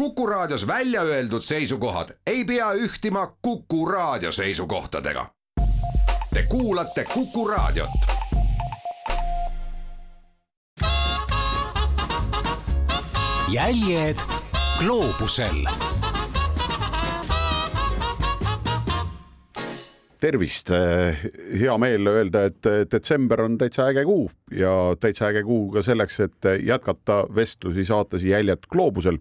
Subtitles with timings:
[0.00, 5.26] Kuku Raadios välja öeldud seisukohad ei pea ühtima Kuku Raadio seisukohtadega.
[6.34, 7.90] Te kuulate Kuku Raadiot.
[13.52, 14.16] jäljed
[14.78, 15.66] gloobusel
[20.20, 20.70] tervist,
[21.60, 26.20] hea meel öelda, et detsember on täitsa äge kuu ja täitsa äge kuu ka selleks,
[26.20, 29.18] et jätkata vestlusi saates Jäljed gloobusel.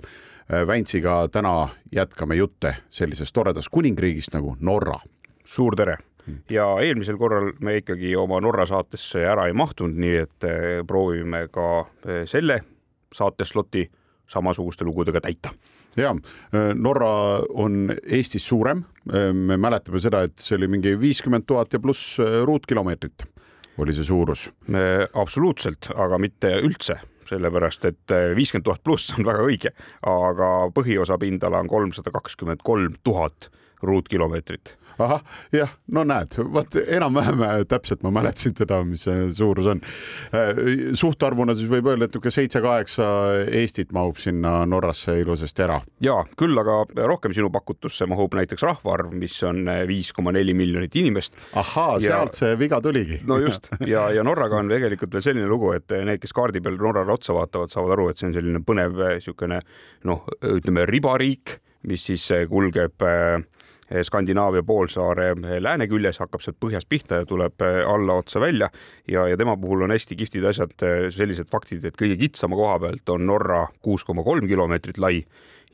[0.50, 5.00] Väntsiga täna jätkame jutte sellisest toredast kuningriigist nagu Norra.
[5.46, 5.98] suur tere
[6.50, 11.48] ja eelmisel korral me ikkagi oma Norra saatesse ära ei mahtunud, nii et eh, proovime
[11.54, 12.60] ka eh, selle
[13.14, 13.86] saatesloti
[14.30, 15.54] samasuguste lugudega täita
[15.98, 16.16] ja
[16.74, 18.84] Norra on Eestis suurem.
[19.34, 23.26] me mäletame seda, et see oli mingi viiskümmend tuhat ja pluss ruutkilomeetrit
[23.78, 24.50] oli see suurus.
[25.14, 29.74] absoluutselt, aga mitte üldse sellepärast et viiskümmend tuhat pluss on väga õige,
[30.10, 33.52] aga põhiosa pindala on kolmsada kakskümmend kolm tuhat
[33.86, 35.22] ruutkilomeetrit ahah,
[35.56, 39.82] jah, no näed, vot enam-vähem äh, täpselt ma mäletasin seda, mis see suurus on.
[40.36, 40.62] Äh,
[41.00, 43.08] suhtarvuna siis võib öelda, et niisugune seitse-kaheksa
[43.60, 45.80] Eestit mahub sinna Norrasse ilusasti ära.
[46.04, 50.56] ja küll, aga rohkem sinu pakutusse mahub näiteks rahvaarv, mis on äh, viis koma neli
[50.58, 51.38] miljonit inimest.
[51.60, 53.22] ahaa, sealt see viga tuligi.
[53.28, 56.80] no just ja, ja Norraga on tegelikult veel selline lugu, et need, kes kaardi peal
[56.80, 59.64] Norrale otsa vaatavad, saavad aru, et see on selline põnev niisugune
[60.08, 63.40] noh, ütleme ribariik, mis siis kulgeb äh,
[64.06, 68.70] Skandinaavia poolsaare lääne küljes, hakkab sealt põhjast pihta ja tuleb äh, alla otsa välja.
[69.08, 70.76] Ja, ja tema puhul on hästi kihvtid asjad,
[71.16, 75.24] sellised faktid, et kõige kitsama koha pealt on Norra kuus koma kolm kilomeetrit lai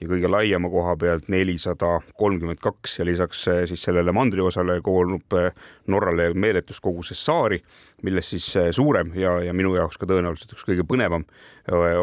[0.02, 5.36] ja kõige laiema koha pealt nelisada kolmkümmend kaks ja lisaks eh, siis sellele mandriosale koonub
[5.40, 5.52] eh,
[5.92, 7.62] Norrale meeletus koguses saari,
[8.04, 11.24] millest siis eh, suurem ja, ja minu jaoks ka tõenäoliselt üks kõige põnevam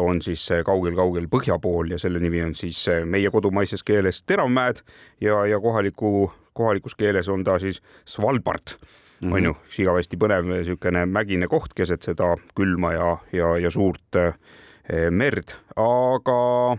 [0.03, 4.81] on siis kaugel-kaugel põhja pool ja selle nimi on siis meie kodumaises keeles Teravmäed
[5.23, 9.33] ja, ja kohaliku, kohalikus keeles on ta siis Svalbard mm -hmm.
[9.33, 9.55] on ju,
[9.85, 14.19] igavesti põnev niisugune mägine koht keset seda külma ja, ja, ja suurt
[15.11, 16.77] merd, aga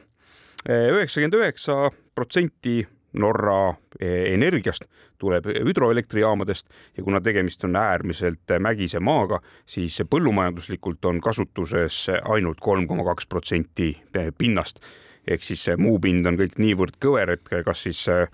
[0.69, 2.83] üheksakümmend üheksa protsenti
[3.15, 4.89] Norra e, energiast
[5.19, 6.67] tuleb hüdroelektrijaamadest
[6.97, 13.27] ja kuna tegemist on äärmiselt mägise maaga, siis põllumajanduslikult on kasutuses ainult kolm koma kaks
[13.27, 13.95] protsenti
[14.39, 14.81] pinnast.
[15.29, 18.27] ehk siis muu pind on kõik niivõrd kõver, et kas siis e,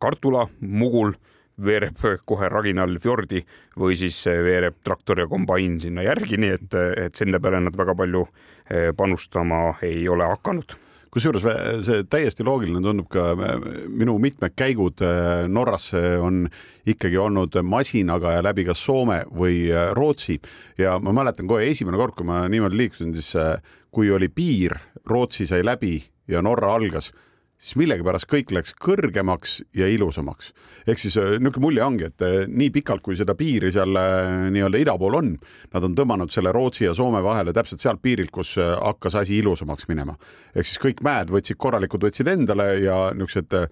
[0.00, 1.12] kartula, mugul
[1.60, 3.42] veereb kohe raginal fjordi
[3.76, 6.74] või siis veereb traktor ja kombain sinna järgi, nii et,
[7.06, 8.26] et selle peale nad väga palju
[8.70, 10.85] e, panustama ei ole hakanud
[11.16, 11.44] kusjuures
[11.86, 13.30] see täiesti loogiline tundub ka
[13.88, 16.44] minu mitmed käigud äh, Norrasse on
[16.86, 20.36] ikkagi olnud masinaga ja läbi kas Soome või äh, Rootsi.
[20.76, 23.56] Ja ma mäletan kohe esimene kord, kui ma niimoodi liikusin, siis äh,
[23.90, 24.76] kui oli piir,
[25.08, 27.12] Rootsi sai läbi ja Norra algas
[27.56, 30.52] siis millegipärast kõik läks kõrgemaks ja ilusamaks.
[30.86, 34.48] ehk siis äh, niisugune mulje ongi, et äh, nii pikalt, kui seda piiri seal äh,
[34.52, 35.32] nii-öelda ida pool on,
[35.72, 39.88] nad on tõmmanud selle Rootsi ja Soome vahele täpselt sealt piirilt, kus hakkas asi ilusamaks
[39.88, 40.16] minema.
[40.54, 43.70] ehk siis kõik mäed võtsid korralikud, võtsid endale ja niisugused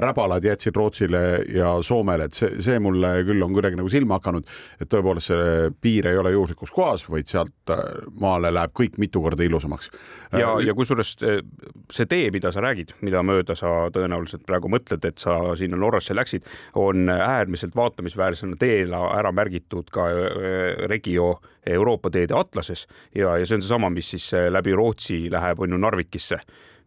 [0.00, 1.20] räbalad jätsid Rootsile
[1.54, 4.46] ja Soomele, et see, see mulle küll on kuidagi nagu silma hakanud,
[4.80, 7.82] et tõepoolest see piir ei ole juhuslikus kohas, vaid sealt äh,
[8.20, 9.90] maale läheb kõik mitu korda ilusamaks.
[10.32, 15.04] ja, äh, ja kusjuures see tee, mida sa räägid, mida mööda sa tõenäoliselt praegu mõtled,
[15.04, 20.08] et sa sinna Norrasse läksid, on äärmiselt vaatamisväärsena teela ära märgitud ka
[20.88, 25.76] Regio Euroopa teede atlases ja, ja see on seesama, mis siis läbi Rootsi läheb, on
[25.76, 26.40] ju Narvikisse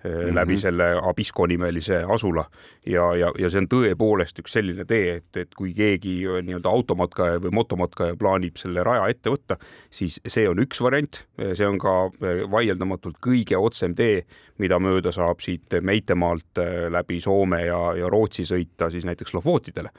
[0.03, 0.35] mm -hmm.
[0.35, 2.45] läbi selle Abisko nimelise asula.
[2.85, 7.41] Ja, ja, ja see on tõepoolest üks selline tee, et, et kui keegi nii-öelda automatkaja
[7.41, 9.57] või motomatkaja plaanib selle raja ette võtta,
[9.89, 11.23] siis see on üks variant,
[11.53, 12.11] see on ka
[12.51, 14.25] vaieldamatult kõige otsem tee,
[14.57, 16.57] mida mööda saab siit Meitemaalt
[16.89, 19.89] läbi Soome ja, ja Rootsi sõita siis näiteks Lofotidele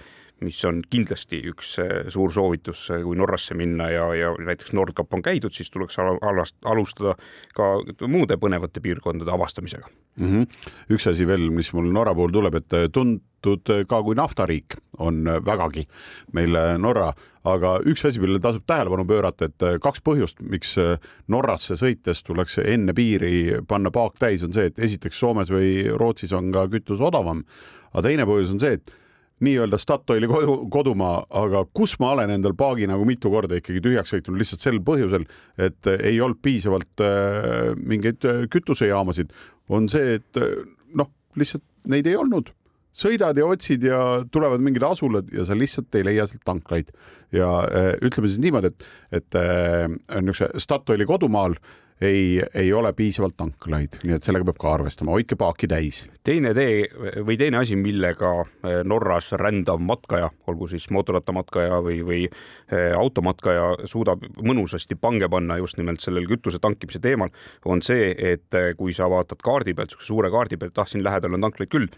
[0.43, 5.13] mis on kindlasti üks äh, suur soovitus, äh, kui Norrasse minna ja, ja näiteks Nordkap
[5.15, 7.17] on käidud, siis tuleks alast, alustada
[7.57, 7.75] ka
[8.11, 10.31] muude põnevate piirkondade avastamisega mm.
[10.31, 10.71] -hmm.
[10.95, 15.25] üks asi veel, mis mul Norra puhul tuleb, et äh, tuntud ka kui naftariik on
[15.45, 15.87] vägagi
[16.33, 17.13] meil Norra,
[17.45, 20.77] aga üks asi, millele tasub tähelepanu pöörata, et kaks põhjust, miks
[21.29, 26.33] Norrasse sõites tuleks enne piiri panna paak täis, on see, et esiteks Soomes või Rootsis
[26.33, 27.43] on ka kütus odavam,
[27.93, 28.95] aga teine põhjus on see, et
[29.43, 34.15] nii-öelda Statoili kodu, kodumaa, aga kus ma olen endal paagi nagu mitu korda ikkagi tühjaks
[34.15, 35.27] sõitnud lihtsalt sel põhjusel,
[35.59, 39.35] et ei olnud piisavalt äh, mingeid äh, kütusejaamasid,
[39.73, 40.59] on see, et äh,
[40.99, 42.53] noh, lihtsalt neid ei olnud
[42.93, 44.01] sõidad ja otsid ja
[44.33, 46.93] tulevad mingid asulad ja sa lihtsalt ei leia sealt tanklaid.
[47.33, 49.89] ja äh, ütleme siis niimoodi, et, et äh,
[50.21, 51.57] niisuguse Statoili kodumaal
[52.03, 56.03] ei, ei ole piisavalt tanklaid, nii et sellega peab ka arvestama, hoidke paaki täis.
[56.25, 56.87] teine tee
[57.27, 63.89] või teine asi, millega eh, Norras rändav matkaja, olgu siis mootorrattamatkaja või, või eh, automatkaja
[63.91, 67.33] suudab mõnusasti pange panna just nimelt sellel kütuse tankimise teemal,
[67.65, 71.39] on see, et eh, kui sa vaatad kaardi pealt, suure kaardi pealt, ah siin lähedal
[71.39, 71.91] on tanklaid küll,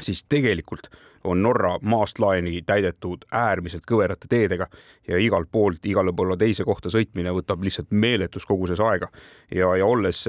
[0.00, 0.88] siis tegelikult
[1.24, 4.66] on Norra maast laeni täidetud äärmiselt kõverate teedega
[5.08, 9.08] ja igalt poolt igale poole teise kohta sõitmine võtab lihtsalt meeletus koguses aega.
[9.50, 10.24] ja, ja olles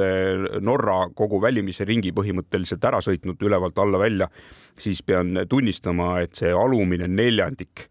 [0.60, 4.30] Norra kogu välimise ringi põhimõtteliselt ära sõitnud ülevalt alla välja,
[4.78, 7.88] siis pean tunnistama, et see alumine neljandik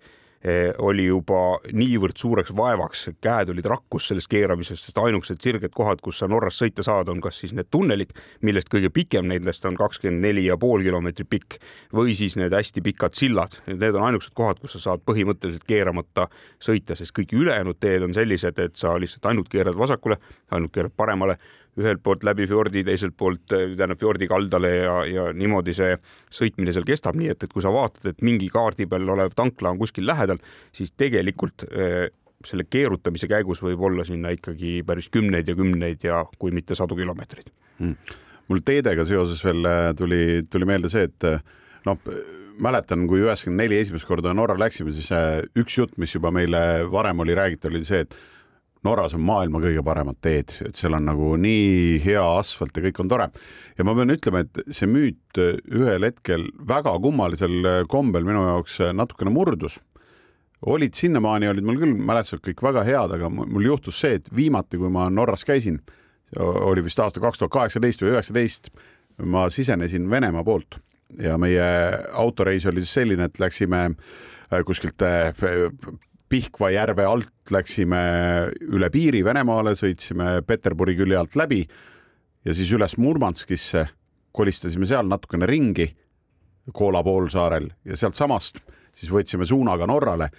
[0.82, 6.18] oli juba niivõrd suureks vaevaks, käed olid rakkus sellest keeramisest, sest ainukesed sirged kohad, kus
[6.18, 8.10] sa Norras sõita saad, on kas siis need tunnelid,
[8.42, 11.58] millest kõige pikem nendest on kakskümmend neli ja pool kilomeetrit pikk
[11.94, 13.54] või siis need hästi pikad sillad.
[13.70, 16.26] Need on ainukesed kohad, kus sa saad põhimõtteliselt keeramata
[16.62, 20.18] sõita, sest kõik ülejäänud teed on sellised, et sa lihtsalt ainult keerad vasakule,
[20.50, 21.38] ainult keerad paremale
[21.80, 25.94] ühelt poolt läbi fjordi, teiselt poolt tähendab fjordi kaldale ja, ja niimoodi see
[26.32, 29.72] sõitmine seal kestab, nii et, et kui sa vaatad, et mingi kaardi peal olev tankla
[29.72, 30.42] on kuskil lähedal,
[30.76, 32.10] siis tegelikult äh,
[32.44, 36.98] selle keerutamise käigus võib olla sinna ikkagi päris kümneid ja kümneid ja kui mitte sadu
[36.98, 37.48] kilomeetreid.
[37.80, 37.96] Mm..
[38.50, 40.22] mul teedega seoses veel äh, tuli,
[40.52, 41.40] tuli meelde see, et äh,
[41.88, 42.12] noh,
[42.62, 45.08] mäletan, kui üheksakümmend neli esimest korda Norra läksime, siis
[45.56, 48.12] üks jutt, mis juba meile varem oli räägitud, oli see, et
[48.82, 52.98] Norras on maailma kõige paremad teed, et seal on nagu nii hea asfalt ja kõik
[53.04, 53.28] on tore.
[53.78, 59.30] ja ma pean ütlema, et see müüt ühel hetkel väga kummalisel kombel minu jaoks natukene
[59.30, 59.78] murdus.
[60.66, 64.78] olid sinnamaani, olid mul küll mälestused kõik väga head, aga mul juhtus see, et viimati,
[64.78, 65.80] kui ma Norras käisin,
[66.38, 68.70] oli vist aasta kaks tuhat kaheksateist või üheksateist,
[69.22, 70.78] ma sisenesin Venemaa poolt
[71.18, 71.64] ja meie
[72.12, 73.90] autoreis oli siis selline, et läksime
[74.66, 75.02] kuskilt
[76.32, 77.98] Pihkva järve alt läksime
[78.72, 81.60] üle piiri Venemaale, sõitsime Peterburi külje alt läbi
[82.46, 83.84] ja siis üles Murmanskisse,
[84.32, 85.90] kolistasime seal natukene ringi
[86.72, 88.62] Koola poolsaarel ja sealtsamast
[88.96, 90.30] siis võtsime suunaga Norrale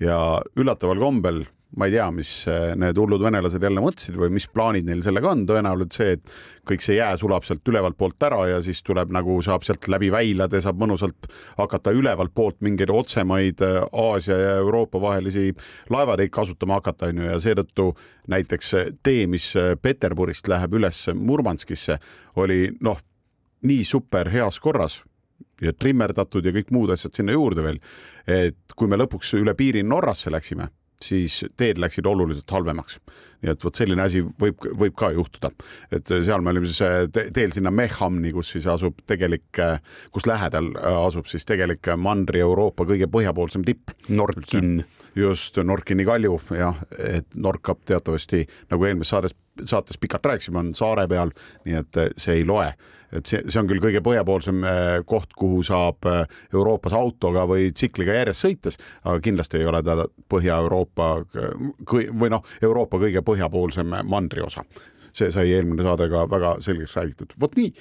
[0.00, 1.42] ja üllataval kombel
[1.76, 5.30] ma ei tea, mis eh, need hullud venelased jälle mõtlesid või mis plaanid neil sellega
[5.30, 6.32] on, tõenäoliselt see, et
[6.66, 10.10] kõik see jää sulab sealt ülevalt poolt ära ja siis tuleb nagu saab sealt läbi
[10.10, 11.28] väilade, saab mõnusalt
[11.58, 15.52] hakata ülevalt poolt mingeid otsemaid eh, Aasia ja Euroopa vahelisi
[15.94, 17.92] laevateid kasutama hakata, onju, ja seetõttu
[18.30, 18.74] näiteks
[19.06, 19.52] tee, mis
[19.82, 22.00] Peterburist läheb üles Murmanskisse,
[22.42, 22.98] oli noh,
[23.66, 25.00] nii super heas korras
[25.62, 27.80] ja trimmerdatud ja kõik muud asjad sinna juurde veel.
[28.26, 30.70] et kui me lõpuks üle piiri Norrasse läksime
[31.04, 32.98] siis teed läksid oluliselt halvemaks.
[33.40, 35.48] nii et vot selline asi võib, võib ka juhtuda,
[35.96, 39.80] et seal me olime siis äh, teel sinna Mechamni, kus siis asub tegelik, äh,
[40.12, 43.94] kus lähedal äh, asub siis tegelik Mandri-Euroopa kõige põhjapoolsem tipp.
[44.08, 44.84] Nordkin.
[45.16, 51.08] just, Nordkini kalju jah, et Nordkap teatavasti nagu eelmises saates, saates pikalt rääkisime, on saare
[51.08, 51.32] peal,
[51.64, 52.68] nii et see ei loe
[53.12, 56.22] et see, see on küll kõige põhjapoolsem äh, koht, kuhu saab äh,
[56.54, 59.96] Euroopas autoga või tsikliga järjest sõites, aga kindlasti ei ole ta
[60.30, 61.08] Põhja-Euroopa
[61.90, 64.64] või noh, Euroopa kõige põhjapoolsem mandriosa.
[65.12, 67.32] see sai eelmine saade ka väga selgeks räägitud.
[67.40, 67.72] vot nii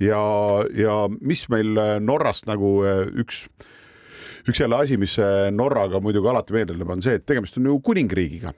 [0.00, 0.20] ja,
[0.72, 2.80] ja mis meil äh, Norrast nagu
[3.14, 3.48] üks
[4.48, 5.18] üks jälle asi, mis
[5.52, 8.54] Norraga muidugi alati meelde tuleb, on see, et tegemist on ju kuningriigiga,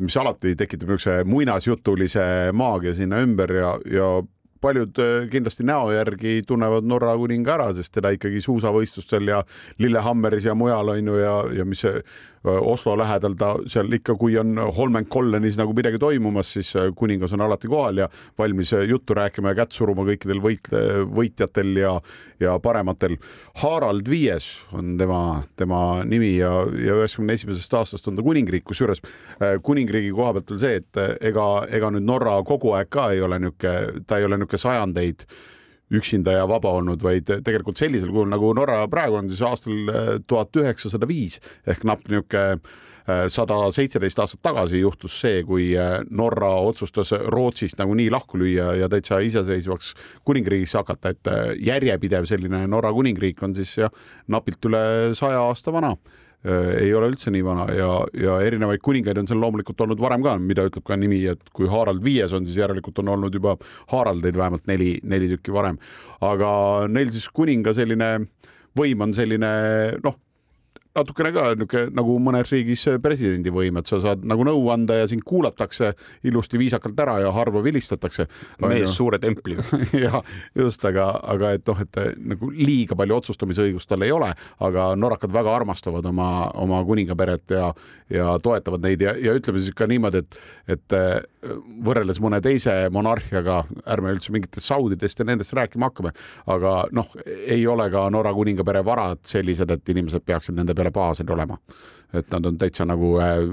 [0.00, 2.24] mis alati tekitab niisuguse muinasjutulise
[2.56, 4.08] maagia sinna ümber ja, ja
[4.60, 9.42] paljud äh, kindlasti näo järgi tunnevad Norra kuninga ära, sest teda ikkagi suusavõistlustel ja
[9.78, 11.84] Lillehammeris ja mujal on ju ja, ja mis
[12.44, 17.68] Oslo lähedal ta seal ikka, kui on Holmenkollenis nagu midagi toimumas, siis kuningas on alati
[17.68, 20.70] kohal ja valmis juttu rääkima ja kätt suruma kõikidel võit-,
[21.12, 21.92] võitjatel ja,
[22.40, 23.18] ja parematel.
[23.60, 29.04] Harald Viies on tema, tema nimi ja, ja üheksakümne esimesest aastast on ta kuningriik, kusjuures
[29.62, 33.36] kuningriigi koha pealt on see, et ega, ega nüüd Norra kogu aeg ka ei ole
[33.42, 35.28] niisugune, ta ei ole niisugune sajandeid
[35.90, 40.12] üksinda ja vaba olnud, vaid tegelikult sellisel kujul nagu Norra praegu on siis aastal äh,
[40.26, 45.98] tuhat üheksasada viis ehk napp niisugune äh, sada seitseteist aastat tagasi juhtus see, kui äh,
[46.10, 49.94] Norra otsustas Rootsist nagu nii lahku lüüa ja täitsa iseseisvaks
[50.28, 51.34] kuningriigiks hakata, et
[51.66, 53.94] järjepidev selline Norra kuningriik on siis jah,
[54.30, 54.82] napilt üle
[55.18, 55.96] saja aasta vana
[56.44, 60.38] ei ole üldse nii vana ja, ja erinevaid kuningaid on seal loomulikult olnud varem ka,
[60.40, 63.58] mida ütleb ka nimi, et kui Harald Viies on, siis järelikult on olnud juba
[63.92, 65.76] Haraldeid vähemalt neli, neli tükki varem.
[66.24, 66.50] aga
[66.88, 68.10] neil siis kuninga selline
[68.76, 69.52] võim on selline
[70.04, 70.16] noh,
[70.96, 75.06] natukene ka niisugune nagu mõnes riigis presidendi võim, et sa saad nagu nõu anda ja
[75.10, 75.92] sind kuulatakse
[76.26, 78.26] ilusti viisakalt ära ja harva vilistatakse.
[78.66, 79.62] mees suure templiga
[80.04, 80.22] ja
[80.54, 82.00] just, aga, aga et noh, et
[82.34, 87.70] nagu liiga palju otsustamisõigust tal ei ole, aga norrakad väga armastavad oma, oma kuningaperet ja,
[88.10, 90.40] ja toetavad neid ja, ja ütleme siis ka niimoodi, et,
[90.74, 90.98] et
[91.86, 93.62] võrreldes mõne teise monarhiaga,
[93.94, 96.12] ärme üldse mingitest saudidest ja nendest rääkima hakkame,
[96.50, 101.30] aga noh, ei ole ka Norra kuningapere varad sellised, et inimesed peaksid nende peale pahased
[101.30, 101.60] olema.
[102.10, 103.44] et nad on täitsa nagu äh,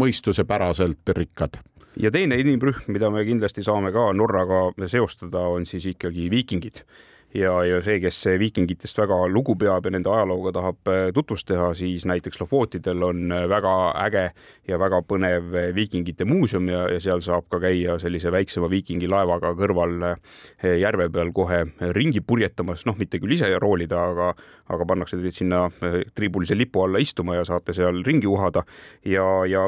[0.00, 1.58] mõistusepäraselt rikkad
[2.00, 6.84] ja teine inimrühm, mida me kindlasti saame ka Norraga seostada, on siis ikkagi viikingid
[7.34, 11.72] ja, ja see, kes viikingitest väga lugu peab ja nende ajalooga tahab äh, tutvust teha,
[11.78, 13.74] siis näiteks Lofotidel on äh, väga
[14.04, 14.24] äge
[14.68, 19.96] ja väga põnev viikingite muuseum ja, ja seal saab ka käia sellise väiksema viikingilaevaga kõrval
[20.62, 21.64] järve peal kohe
[21.96, 24.28] ringi purjetamas, noh, mitte küll ise roolida, aga,
[24.72, 25.64] aga pannakse teid sinna
[26.14, 28.62] triibulise lipu alla istuma ja saate seal ringi uhada.
[29.04, 29.66] ja, ja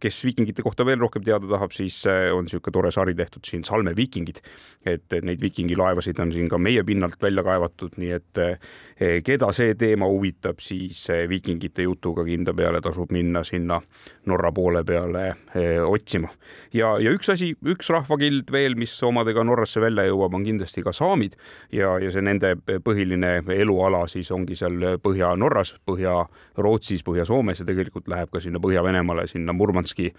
[0.00, 3.94] kes viikingite kohta veel rohkem teada tahab, siis on niisugune tore sari tehtud siin Salme
[3.96, 4.42] viikingid,
[4.86, 9.50] et neid viikingilaevasid on siin ka meie pinnal pinnalt välja kaevatud, nii et eh, keda
[9.52, 13.80] see teema huvitab, siis eh, viikingite jutuga kindla peale tasub minna sinna
[14.26, 16.28] Norra poole peale eh, otsima.
[16.72, 20.92] ja, ja üks asi, üks rahvakild veel, mis omadega Norrasse välja jõuab, on kindlasti ka
[20.92, 21.36] saamid
[21.72, 28.32] ja, ja see nende põhiline eluala siis ongi seal Põhja-Norras, Põhja-Rootsis, Põhja-Soomes ja tegelikult läheb
[28.32, 30.12] ka sinna Põhja-Venemaale, sinna Murmanski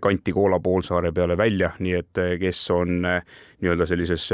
[0.00, 4.28] kanti Koola poolsaare peale välja, nii et kes on nii-öelda sellises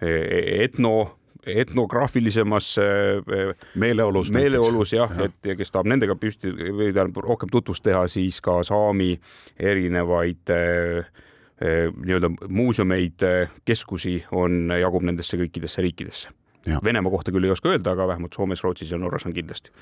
[0.00, 2.76] etno etnograafilisemas
[3.74, 8.02] meeleolus, meeleolus jah ja., et ja kes tahab nendega püsti või tähendab rohkem tutvust teha,
[8.10, 9.14] siis ka saami
[9.56, 10.50] erinevaid
[11.58, 13.24] nii-öelda muuseumeid,
[13.64, 16.34] keskusi on, jagub nendesse kõikidesse riikidesse.
[16.84, 19.72] Venemaa kohta küll ei oska öelda, aga vähemalt Soomes, Rootsis ja Norras on kindlasti.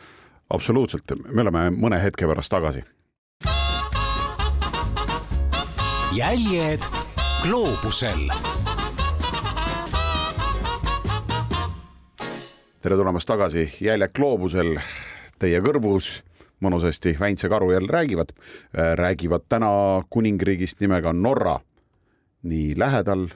[0.50, 2.84] absoluutselt, me oleme mõne hetke pärast tagasi.
[6.16, 6.80] jäljed
[7.42, 8.30] gloobusel
[12.86, 14.76] tere tulemast tagasi Jäljak gloobusel
[15.42, 16.20] teie kõrvus
[16.62, 19.70] mõnusasti Väints ja Karu jälle räägivad, äh, räägivad täna
[20.10, 21.58] kuningriigist nimega Norra.
[22.42, 23.26] nii lähedal,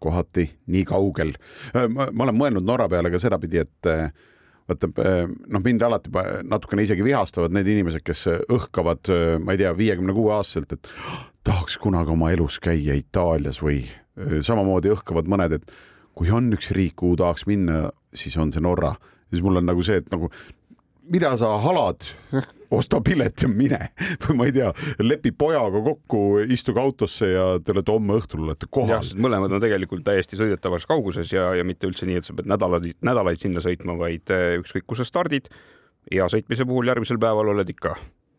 [0.00, 1.34] kohati nii kaugel.
[1.76, 4.08] Äh, ma olen mõelnud Norra peale ka sedapidi, et äh,
[4.68, 4.88] vaata
[5.48, 6.10] noh, mind alati
[6.42, 9.12] natukene isegi vihastavad need inimesed, kes õhkavad,
[9.44, 10.88] ma ei tea, viiekümne kuue aastaselt, et
[11.44, 13.82] tahaks kunagi oma elus käia Itaalias või
[14.40, 15.76] samamoodi õhkavad mõned, et
[16.18, 18.96] kui on üks riik, kuhu tahaks minna, siis on see Norra.
[19.30, 20.30] siis mul on nagu see, et nagu
[21.08, 22.04] mida sa halad,
[22.74, 23.80] osta pilet ja mine
[24.26, 26.22] või ma ei tea, lepi pojaga kokku,
[26.52, 29.12] istuge autosse ja te olete homme õhtul olete kohal.
[29.16, 32.90] mõlemad on tegelikult täiesti sõidetavas kauguses ja, ja mitte üldse nii, et sa pead nädalaid,
[33.04, 35.48] nädalaid sinna sõitma, vaid eh, ükskõik, kus sa stardid,
[36.12, 37.96] hea sõitmise puhul järgmisel päeval oled ikka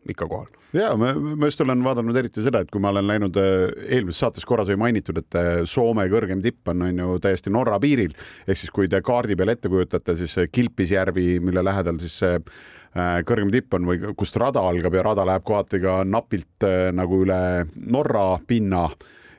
[0.08, 0.48] ikka kohal.
[0.74, 4.24] ja ma, ma just olen vaadanud eriti seda, et kui ma olen läinud äh, eelmises
[4.24, 8.16] saates korra sai mainitud, et äh, Soome kõrgem tipp on, on ju täiesti Norra piiril
[8.48, 13.20] ehk siis kui te kaardi peal ette kujutate, siis Kilpisjärvi, mille lähedal siis see äh,
[13.28, 17.42] kõrgem tipp on või kust rada algab ja rada läheb kohati ka napilt nagu üle
[17.76, 18.88] Norra pinna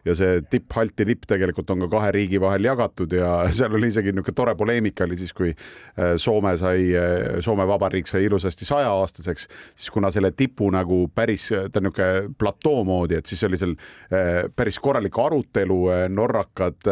[0.05, 3.91] ja see tipp, Halti lipp tegelikult on ka kahe riigi vahel jagatud ja seal oli
[3.93, 8.69] isegi niisugune tore poleemika oli siis, kui äh, Soome sai, äh, Soome Vabariik sai ilusasti
[8.69, 13.61] sajaaastaseks, siis kuna selle tipu nagu päris, ta on niisugune platoo moodi, et siis oli
[13.61, 16.89] seal äh, päris korralik arutelu, norrakad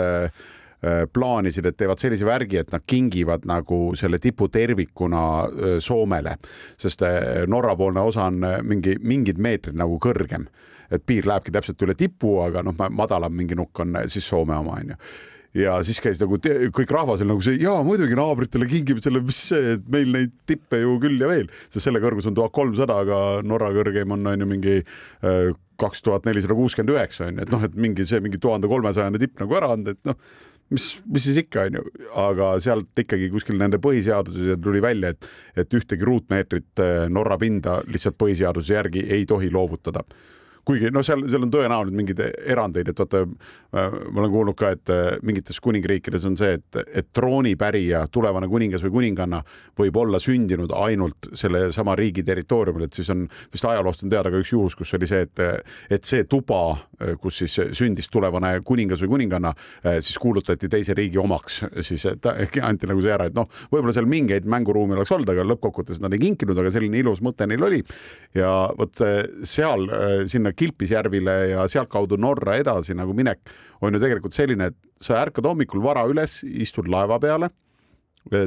[1.12, 5.22] plaanisid, et teevad sellise värgi, et nad kingivad nagu selle tipu tervikuna
[5.82, 6.36] Soomele,
[6.78, 7.02] sest
[7.50, 10.46] Norra-poolne osa on mingi, mingid meetrid nagu kõrgem
[10.90, 14.78] et piir lähebki täpselt üle tipu, aga noh, madalam mingi nukk on siis Soome oma
[14.80, 14.98] onju.
[15.56, 16.36] Ja siis käis nagu
[16.76, 20.34] kõik rahvas oli nagu see, jaa muidugi naabritele kingime selle, mis see, et meil neid
[20.46, 24.28] tippe ju küll ja veel, sest selle kõrgus on tuhat kolmsada, aga Norra kõrgeim on
[24.28, 28.04] on ju mingi äh, kaks tuhat nelisada kuuskümmend üheksa on ju, et noh, et mingi
[28.06, 30.18] see mingi tuhande kolmesajane tipp nagu ära anda, et noh,
[30.74, 31.84] mis, mis siis ikka onju,
[32.28, 35.30] aga sealt ikkagi kuskil nende põhiseaduses tuli välja, et,
[35.64, 40.04] et ühtegi ruutmeetrit äh, Norra pinda lihtsalt põhiseaduse järgi ei tohi loovutada
[40.68, 42.20] kuigi noh, seal, seal on tõenäoliselt mingeid
[42.52, 46.80] erandeid, et vaata, äh, ma olen kuulnud ka, et äh, mingites kuningriikides on see, et,
[47.00, 49.40] et troonipärija, tulevane kuningas või kuninganna
[49.78, 54.42] võib olla sündinud ainult sellesama riigi territooriumil, et siis on vist ajaloost on teada ka
[54.42, 55.44] üks juhus, kus oli see, et,
[55.98, 56.60] et see tuba,
[57.22, 59.54] kus siis sündis tulevane kuningas või kuninganna,
[60.02, 64.48] siis kuulutati teise riigi omaks, siis anti nagu see ära, et noh, võib-olla seal mingeid
[64.50, 67.80] mänguruumi oleks olnud, aga lõppkokkuvõttes nad ei kinkinud, aga selline ilus mõte neil oli.
[68.36, 68.98] ja vot
[69.48, 69.86] seal
[70.28, 75.46] sinna Kilpisjärvile ja sealtkaudu Norra edasi nagu minek on ju tegelikult selline, et sa ärkad
[75.46, 77.50] hommikul vara üles, istud laeva peale,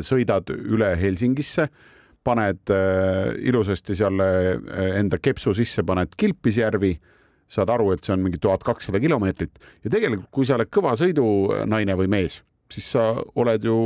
[0.06, 1.70] sõidad üle Helsingisse,
[2.24, 6.94] paned äh, ilusasti seal äh, enda kepsu sisse, paned Kilpisjärvi,
[7.52, 10.94] saad aru, et see on mingi tuhat kakssada kilomeetrit ja tegelikult, kui sa oled kõva
[11.00, 12.40] sõidunaine või mees,
[12.72, 13.78] siis sa oled ju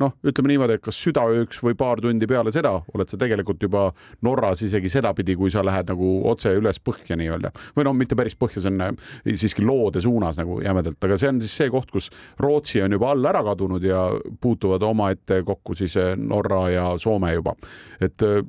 [0.00, 3.86] noh, ütleme niimoodi, et kas südaööks või paar tundi peale seda oled sa tegelikult juba
[4.26, 7.52] Norras isegi sedapidi, kui sa lähed nagu otse üles põhja nii-öelda.
[7.76, 11.32] või no mitte päris põhja, see on äh, siiski loode suunas nagu jämedalt, aga see
[11.32, 12.10] on siis see koht, kus
[12.40, 14.06] Rootsi on juba all ära kadunud ja
[14.40, 17.56] puutuvad omaette kokku siis äh, Norra ja Soome juba,
[18.00, 18.40] et äh,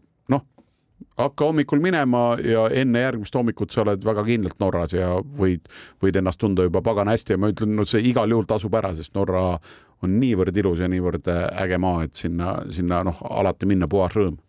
[1.18, 5.70] hakka hommikul minema ja enne järgmist hommikut sa oled väga kindlalt Norras ja võid,
[6.04, 7.36] võid ennast tunda juba pagana hästi.
[7.36, 9.46] Ja ma ütlen, no see igal juhul tasub ära, sest Norra
[10.02, 14.40] on niivõrd ilus ja niivõrd äge maa, et sinna, sinna noh, alati minna puhas rõõm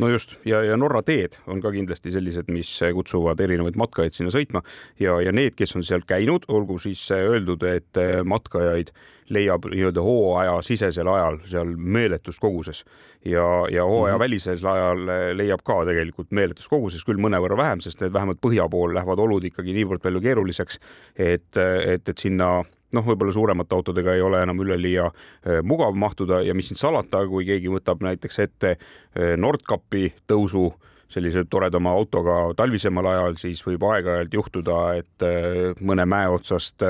[0.00, 4.32] no just ja, ja Norra teed on ka kindlasti sellised, mis kutsuvad erinevaid matkajaid sinna
[4.34, 4.64] sõitma.
[5.00, 8.92] Ja, ja need, kes on seal käinud, olgu siis öeldud, et matkajaid
[9.30, 12.82] leiab nii-öelda hooajasisesel ajal seal meeletus koguses
[13.24, 15.04] ja, ja hooajavälisel ajal
[15.38, 19.46] leiab ka tegelikult meeletus koguses, küll mõnevõrra vähem, sest need vähemalt põhja pool lähevad olud
[19.46, 20.80] ikkagi niivõrd palju keeruliseks,
[21.14, 22.56] et, et, et sinna
[22.96, 27.22] noh, võib-olla suuremate autodega ei ole enam üleliia eh, mugav mahtuda ja mis siin salata,
[27.28, 30.68] kui keegi võtab näiteks ette eh, Nordkapi tõusu
[31.10, 36.86] sellise toredama autoga talvisemal ajal, siis võib aeg-ajalt juhtuda, et eh, mõne mäe otsast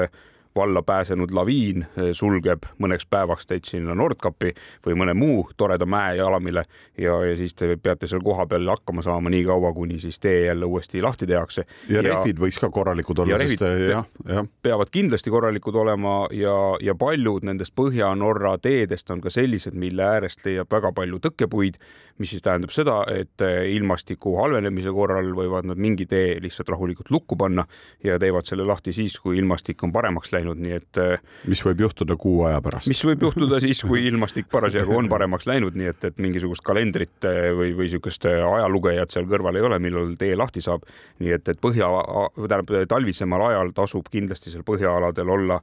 [0.60, 4.52] valla pääsenud laviin eh, sulgeb mõneks päevaks teid sinna Nordkapi
[4.86, 6.64] või mõne muu toreda mäe jalamile
[6.98, 10.68] ja, ja siis te peate seal kohapeal hakkama saama nii kaua, kuni siis tee jälle
[10.68, 11.64] uuesti lahti tehakse.
[11.88, 14.48] ja rehvid võiks ka korralikud olla, sest eh, jah, jah.
[14.62, 20.44] peavad kindlasti korralikud olema ja, ja paljud nendest Põhja-Norra teedest on ka sellised, mille äärest
[20.44, 21.78] leiab väga palju tõkkepuid,
[22.20, 27.10] mis siis tähendab seda, et eh, ilmastiku halvenemise korral võivad nad mingi tee lihtsalt rahulikult
[27.14, 27.64] lukku panna
[28.04, 30.98] ja teevad selle lahti siis, kui ilmastik on paremaks läinud läinud, nii et.
[30.98, 32.88] Äh, mis võib juhtuda kuu aja pärast?
[32.88, 37.24] mis võib juhtuda siis, kui ilmastik parasjagu on paremaks läinud, nii et, et mingisugust kalendrit
[37.24, 40.84] äh, või, või niisugust äh, ajalugejat seal kõrval ei ole, millal tee lahti saab.
[41.20, 41.88] nii et, et põhja,
[42.36, 45.60] tähendab talvisemal ajal tasub kindlasti seal põhjaaladel olla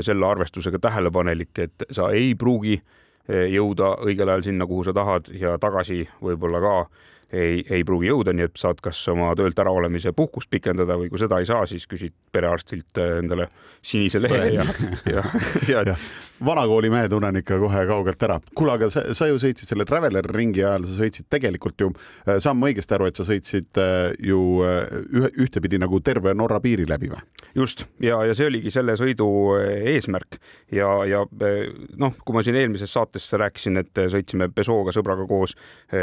[0.00, 2.78] selle arvestusega tähelepanelik, et sa ei pruugi
[3.28, 6.74] jõuda õigel ajal sinna, kuhu sa tahad ja tagasi võib-olla ka
[7.32, 11.20] ei, ei pruugi jõuda, nii et saad kas oma töölt äraolemise puhkust pikendada või kui
[11.20, 13.48] seda ei saa, siis küsid perearstilt äh, endale
[13.84, 14.64] sinise lehe ja,
[15.10, 15.24] ja,
[15.68, 15.96] ja, ja.
[16.44, 18.40] vanakooli mehe tunnen ikka kohe kaugelt ära.
[18.54, 21.90] kuule, aga sa, sa ju sõitsid selle Traveler ringi ajal, sa sõitsid tegelikult ju,
[22.26, 26.60] äh, saan ma õigesti aru, et sa sõitsid äh, ju ühe, ühtepidi nagu terve Norra
[26.64, 27.22] piiri läbi või?
[27.54, 29.28] just ja, ja see oligi selle sõidu
[29.92, 30.40] eesmärk
[30.74, 31.20] ja, ja
[32.00, 35.54] noh, kui ma siin eelmises saates rääkisin, et sõitsime Pesooga sõbraga koos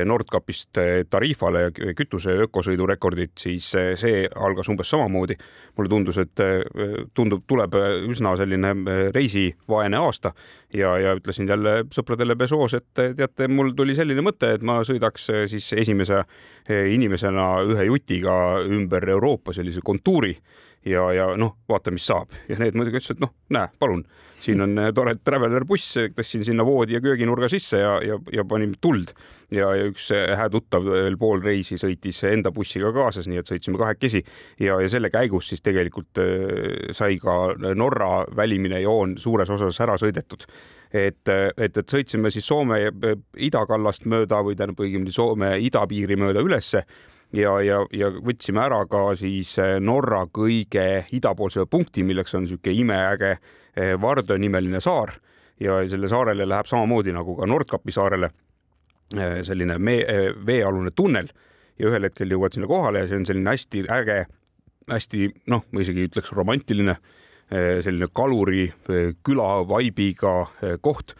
[0.08, 0.80] Nordkapist
[1.12, 5.36] Tarifale ja kütuse ökosõidurekordit, siis see algas umbes samamoodi.
[5.78, 6.42] mulle tundus, et
[7.14, 7.76] tundub, tuleb
[8.10, 8.74] üsna selline
[9.16, 10.34] reisivaene aasta
[10.74, 15.30] ja, ja ütlesin jälle sõpradele Peugeot's, et teate, mul tuli selline mõte, et ma sõidaks
[15.52, 16.24] siis esimese
[16.70, 18.34] inimesena ühe jutiga
[18.68, 20.36] ümber Euroopa sellise kontuuri
[20.86, 22.34] ja, ja noh, vaata, mis saab.
[22.50, 24.04] Ja need muidugi ütlesid, noh, näe, palun,
[24.42, 28.74] siin on tore Traveler buss, tõstsin sinna voodi ja kööginurga sisse ja, ja, ja panin
[28.82, 29.14] tuld.
[29.52, 33.80] Ja, ja üks hää tuttav veel pool reisi sõitis enda bussiga kaasas, nii et sõitsime
[33.82, 34.24] kahekesi.
[34.64, 36.22] Ja, ja selle käigus siis tegelikult
[36.96, 37.38] sai ka
[37.76, 40.48] Norra välimine joon suures osas ära sõidetud.
[40.92, 42.80] Et, et, et sõitsime siis Soome
[43.40, 46.84] idakallast mööda või tähendab õigemini Soome idapiiri mööda ülesse
[47.36, 52.76] ja, ja, ja võtsime ära ka siis eh, Norra kõige idapoolse punkti, milleks on niisugune
[52.84, 55.16] imeäge eh, Vardö nimeline saar.
[55.62, 58.32] Ja selle saarele läheb samamoodi nagu ka Nordkapi saarele
[59.16, 60.04] eh, selline mee,
[60.46, 61.32] veealune tunnel.
[61.80, 64.24] Ja ühel hetkel jõuad sinna kohale ja see on selline hästi äge,
[64.92, 66.98] hästi noh, ma isegi ütleks romantiline
[67.52, 68.70] selline kaluri
[69.28, 70.46] küla vaibiga
[70.80, 71.18] koht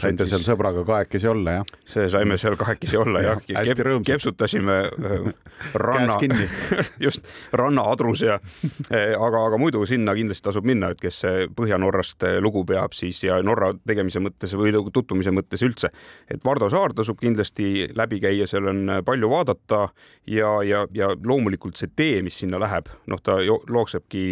[0.00, 1.72] saite seal sõbraga kahekesi olla, jah?
[1.88, 3.62] see saime seal kahekesi olla jah ja, ja.
[3.62, 4.08] hästi rõõmsad.
[4.08, 5.26] kepsutasime äh,
[5.74, 6.16] ranna,
[7.06, 11.22] just rannaadrus ja äh, aga, aga muidu sinna kindlasti tasub minna, et kes
[11.56, 15.92] Põhja-Norrast äh, lugu peab, siis ja Norra tegemise mõttes või nagu tutvumise mõttes üldse.
[16.30, 19.82] et Vardo saar tasub kindlasti läbi käia, seal on palju vaadata
[20.30, 24.24] ja, ja, ja loomulikult see tee, mis sinna läheb, noh, ta jooksebki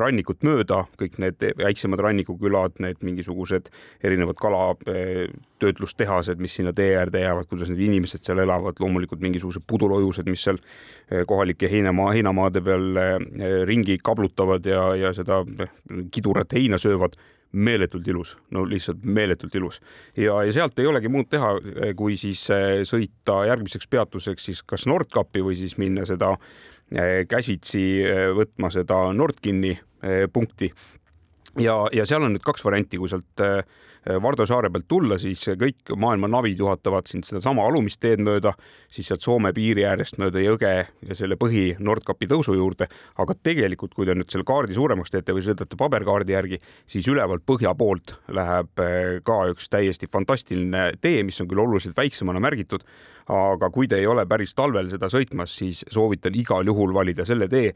[0.00, 3.70] rannikut mööda, kõik need väiksemad rannikukülad, need mingisugused
[4.04, 9.64] erinevad kala kalatöötlustehased, mis sinna tee äärde jäävad, kuidas need inimesed seal elavad, loomulikult mingisugused
[9.66, 13.14] pudulojused, mis seal eh, kohalike heinamaa, heinamaade peal eh,
[13.66, 15.72] ringi kablutavad ja, ja seda eh,
[16.14, 17.18] kidurat heina söövad.
[17.54, 19.76] Meeletult ilus, no lihtsalt meeletult ilus.
[20.18, 21.52] Ja, ja sealt ei olegi muud teha,
[21.94, 22.40] kui siis
[22.90, 26.32] sõita järgmiseks peatuseks siis kas Nordkapi või siis minna seda
[27.30, 27.84] käsitsi
[28.34, 29.70] võtma seda Nordkini
[30.34, 30.72] punkti
[31.60, 33.62] ja, ja seal on nüüd kaks varianti, kui sealt äh,
[34.04, 38.52] Vardo saare pealt tulla, siis kõik maailma navid juhatavad sind sedasama alumist teed mööda,
[38.92, 42.88] siis sealt Soome piiri äärest mööda jõge ja selle põhi Nordkapi tõusu juurde.
[43.16, 47.46] aga tegelikult, kui te nüüd selle kaardi suuremaks teete või sõidate paberkaardi järgi, siis ülevalt
[47.46, 52.84] põhja poolt läheb äh, ka üks täiesti fantastiline tee, mis on küll oluliselt väiksemana märgitud,
[53.32, 57.48] aga kui te ei ole päris talvel seda sõitmas, siis soovitan igal juhul valida selle
[57.48, 57.72] tee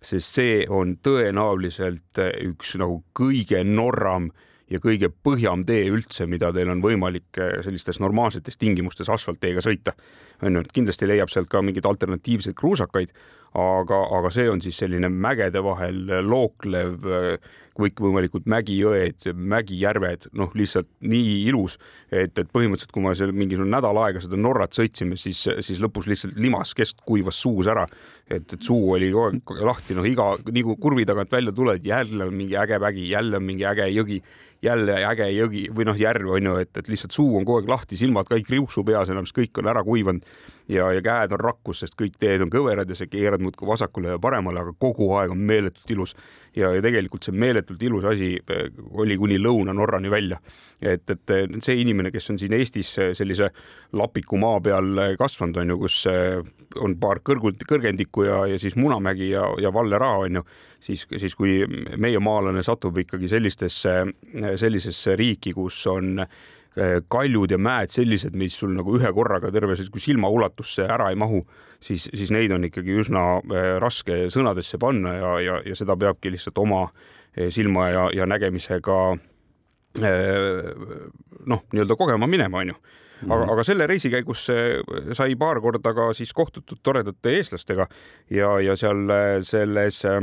[0.00, 4.30] sest see on tõenäoliselt üks nagu kõige norram
[4.70, 9.96] ja kõige põhjam tee üldse, mida teil on võimalik sellistes normaalsetes tingimustes asfaltteega sõita.
[10.42, 13.12] On ju, et kindlasti leiab sealt ka mingeid alternatiivseid kruusakaid,
[13.58, 17.08] aga, aga see on siis selline mägede vahel looklev
[17.80, 21.78] kõikvõimalikud mägijõed, mägijärved, noh, lihtsalt nii ilus,
[22.10, 26.08] et, et põhimõtteliselt, kui ma seal mingisugune nädal aega seda Norrat sõitsime, siis, siis lõpus
[26.10, 27.86] lihtsalt limas kest kuivas suus ära.
[28.30, 31.86] et, et suu oli kogu aeg lahti, noh, iga, nii kui kurvi tagant välja tuled,
[31.86, 34.20] jälle on mingi äge mägi, jälle on mingi äge jõgi
[34.62, 37.70] jälle äge jõgi või noh, järv on ju, et, et lihtsalt suu on kogu aeg
[37.72, 40.26] lahti, silmad kõik kriuksu peas enam, sest kõik on ära kuivanud
[40.70, 44.14] ja, ja käed on rakkus, sest kõik teed on kõverad ja sa keerad muudkui vasakule
[44.14, 46.14] ja paremale, aga kogu aeg on meeletult ilus.
[46.56, 50.40] ja, ja tegelikult see meeletult ilus asi eh, oli kuni Lõuna-Norrani välja.
[50.80, 53.50] et, et see inimene, kes on siin Eestis sellise
[53.92, 56.40] lapiku maa peal kasvanud, on ju, kus eh,
[56.80, 60.46] on paar kõrgut, kõrgendikku ja, ja siis Munamägi ja, ja Vallera on ju,
[60.80, 61.60] siis, siis kui
[61.96, 64.00] meie maalane satub ikkagi sellistesse,
[64.56, 66.28] sellisesse riiki, kus on Eh,
[67.10, 71.42] kaljud ja mäed sellised, mis sul nagu ühe korraga terve sellisesse silmaulatusse ära ei mahu,
[71.82, 76.30] siis, siis neid on ikkagi üsna eh, raske sõnadesse panna ja, ja, ja seda peabki
[76.30, 76.84] lihtsalt oma
[77.34, 79.00] eh, silma ja, ja nägemisega
[81.50, 82.76] noh, nii-öelda kogema minema, onju
[83.26, 83.48] aga, mhm.
[83.52, 87.88] aga selle reisi käigus sai paar korda ka siis kohtutud toredate eestlastega
[88.30, 89.02] ja, ja seal
[89.42, 90.22] selles äh,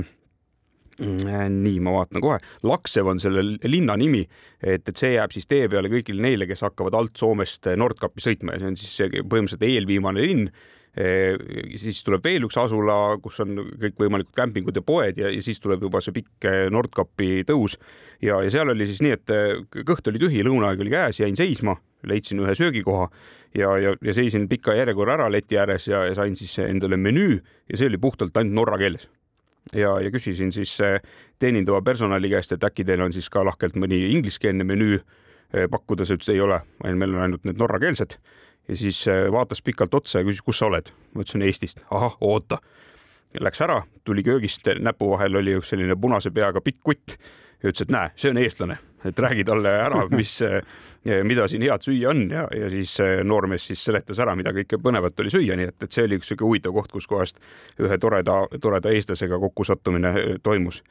[1.02, 4.24] nii, ma vaatan kohe, Laksev on selle linna nimi,
[4.62, 8.56] et, et see jääb siis tee peale kõigile neile, kes hakkavad alt Soomest Nordkapi sõitma
[8.56, 10.50] ja see on siis põhimõtteliselt eelviimane linn.
[11.78, 15.84] siis tuleb veel üks asula, kus on kõikvõimalikud kämpingud ja poed ja, ja siis tuleb
[15.86, 17.78] juba see pikk Nordkapi tõus.
[18.22, 19.36] ja, ja seal oli siis nii, et
[19.86, 23.12] kõht oli tühi, lõunaaeg oli käes, jäin seisma, leidsin ühe söögikoha
[23.54, 27.38] ja, ja, ja seisin pika järjekorra ära leti ääres ja, ja sain siis endale menüü
[27.38, 29.06] ja see oli puhtalt ainult norra keeles
[29.74, 31.02] ja, ja küsisin siis eh,
[31.40, 36.06] teenindava personali käest, et äkki teil on siis ka lahkelt mõni ingliskeelne menüü eh, pakkuda,
[36.06, 38.18] see ütles ei ole, meil on ainult need norrakeelsed.
[38.68, 40.92] ja siis eh, vaatas pikalt otsa ja küsis, kus sa oled.
[41.14, 41.84] ma ütlesin Eestist.
[41.92, 42.62] ahah, oota.
[43.40, 47.18] Läks ära, tuli köögist, näpu vahel oli üks selline punase peaga pikk kutt
[47.64, 50.62] ja ütles, et näe, see on eestlane et räägi talle ära, mis, eh,
[51.24, 52.24] mida siin head süüa on.
[52.32, 55.78] Ja, ja siis eh, noormees siis seletas ära, mida kõike põnevat oli süüa, nii et,
[55.84, 57.42] et see oli üks sihuke huvitav koht, kuskohast
[57.84, 60.82] ühe toreda, toreda eestlasega kokkusattumine eh, toimus.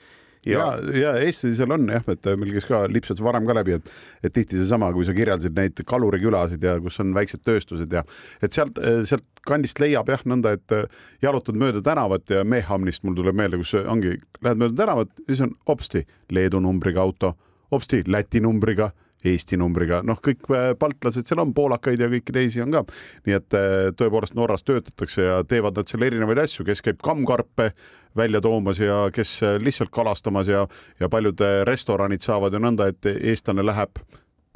[0.46, 3.80] Ja, ja, ja Eesti seal on jah, et meil käis ka lipsas varem ka läbi,
[3.80, 3.88] et,
[4.22, 8.04] et tihti seesama, kui sa kirjeldasid neid kalurikülasid ja kus on väiksed tööstused ja
[8.38, 8.78] et sealt,
[9.10, 10.76] sealt kandist leiab jah nõnda, et
[11.24, 15.56] jalutad mööda tänavat ja Mehamnist mul tuleb meelde, kus ongi, lähed mööda tänavat, siis on
[15.66, 17.34] hopsti Leedu numbriga auto
[17.72, 18.90] hopsti Läti numbriga
[19.24, 22.82] Eesti numbriga, noh, kõik äh, baltlased seal on, poolakaid ja kõiki teisi on ka.
[23.26, 27.72] nii et äh, tõepoolest Norras töötatakse ja teevad nad seal erinevaid asju, kes käib kammkarpe
[28.16, 30.66] välja toomas ja kes äh, lihtsalt kalastamas ja,
[31.00, 33.98] ja paljud restoranid saavad ju nõnda, et eestlane läheb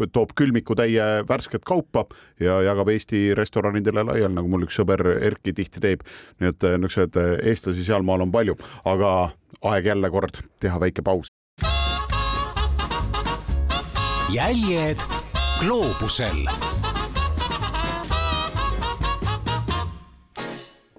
[0.01, 2.07] toob külmikutäie värsket kaupa
[2.41, 6.07] ja jagab Eesti restoranidele laiali, nagu mul üks sõber Erki tihti teeb.
[6.41, 7.21] nii et niisuguseid
[7.51, 8.57] eestlasi sealmaal on palju,
[8.89, 9.13] aga
[9.73, 11.29] aeg jälle kord teha väike paus
[14.33, 15.03] jäljed
[15.61, 16.47] gloobusel.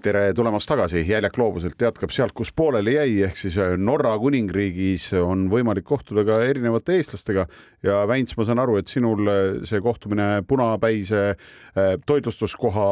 [0.02, 5.12] tere tulemast tagasi, Jäljak gloobuselt jätkab sealt, kus pooleli jäi, ehk siis äh, Norra kuningriigis
[5.14, 7.46] on võimalik kohtuda ka erinevate eestlastega.
[7.86, 12.86] Ja Väints, ma saan aru, et sinul äh, see kohtumine punapäise äh, toitlustuskoha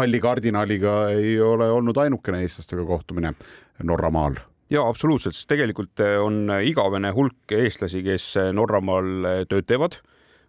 [0.00, 3.36] halli kardinaliga ei ole olnud ainukene eestlastega kohtumine
[3.84, 4.40] Norramaal
[4.72, 9.98] ja absoluutselt, sest tegelikult eh, on igavene hulk eestlasi, kes eh, Norramaal tööd teevad,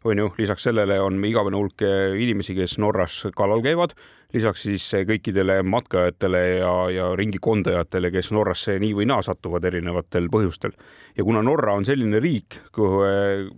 [0.08, 1.84] on ju, lisaks sellele on igavene hulk
[2.24, 3.98] inimesi, kes Norras kalal käivad,
[4.32, 10.72] lisaks siis kõikidele matkajatele ja, ja ringikondajatele, kes Norrasse nii või naa satuvad erinevatel põhjustel.
[11.18, 12.62] ja kuna Norra on selline riik,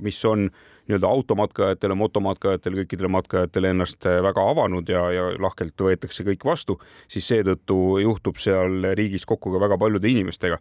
[0.01, 0.49] mis on
[0.91, 6.77] nii-öelda automatkajatele, motomatkajatele, kõikidele matkajatele ennast väga avanud ja, ja lahkelt võetakse kõik vastu,
[7.11, 10.59] siis seetõttu juhtub seal riigis kokku ka väga paljude inimestega.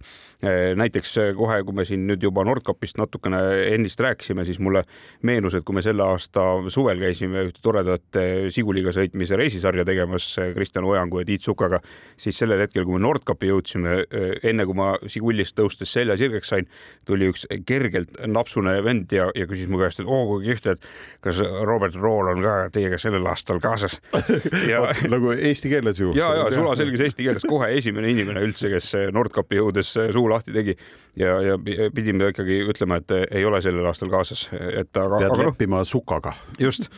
[0.77, 3.41] näiteks kohe, kui me siin nüüd juba Nordkapist natukene
[3.75, 4.85] ennist rääkisime, siis mulle
[5.23, 8.21] meenus, et kui me selle aasta suvel käisime ühte toredat
[8.55, 11.81] Siguliga sõitmise reisisarja tegemas Kristjan Ojangu ja Tiit Sukaga,
[12.21, 14.05] siis sellel hetkel, kui me Nordkapi jõudsime,
[14.47, 16.69] enne kui ma Sigullist tõustes selja sirgeks sain,
[17.09, 20.89] tuli üks kergelt napsune vend ja, ja küsis mu käest, et oo kui kihvt, et
[21.25, 23.99] kas Robert Rool on ka teiega sellel aastal kaasas
[24.73, 26.13] ja nagu eesti keeles ju.
[26.19, 30.77] ja, ja sulaselges eesti keeles kohe esimene inimene üldse, kes Nordkapi jõudes suu lahti tegi
[31.21, 31.57] ja, ja
[31.95, 35.19] pidime ikkagi ütlema, et ei ole sellel aastal kaasas, et aga.
[35.19, 36.35] pead aga, leppima no, sukaga.
[36.61, 36.91] just,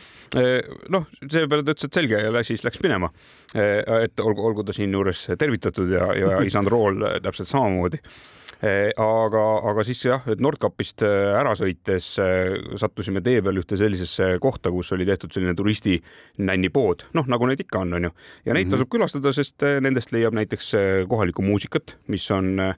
[0.93, 3.09] noh, seepeale ta ütles, et selge ja siis läks minema.
[3.53, 9.83] et olgu, olgu ta siinjuures tervitatud ja, ja isand Rool täpselt samamoodi Eh, aga, aga
[9.83, 14.93] siis jah, et Nordkapist eh, ära sõites eh, sattusime tee peal ühte sellisesse kohta, kus
[14.95, 15.97] oli tehtud selline turisti
[16.39, 18.11] nännipood, noh, nagu neid ikka on, onju.
[18.45, 18.75] ja neid mm -hmm.
[18.77, 20.71] tasub külastada, sest nendest leiab näiteks
[21.09, 22.73] kohalikku muusikat, mis on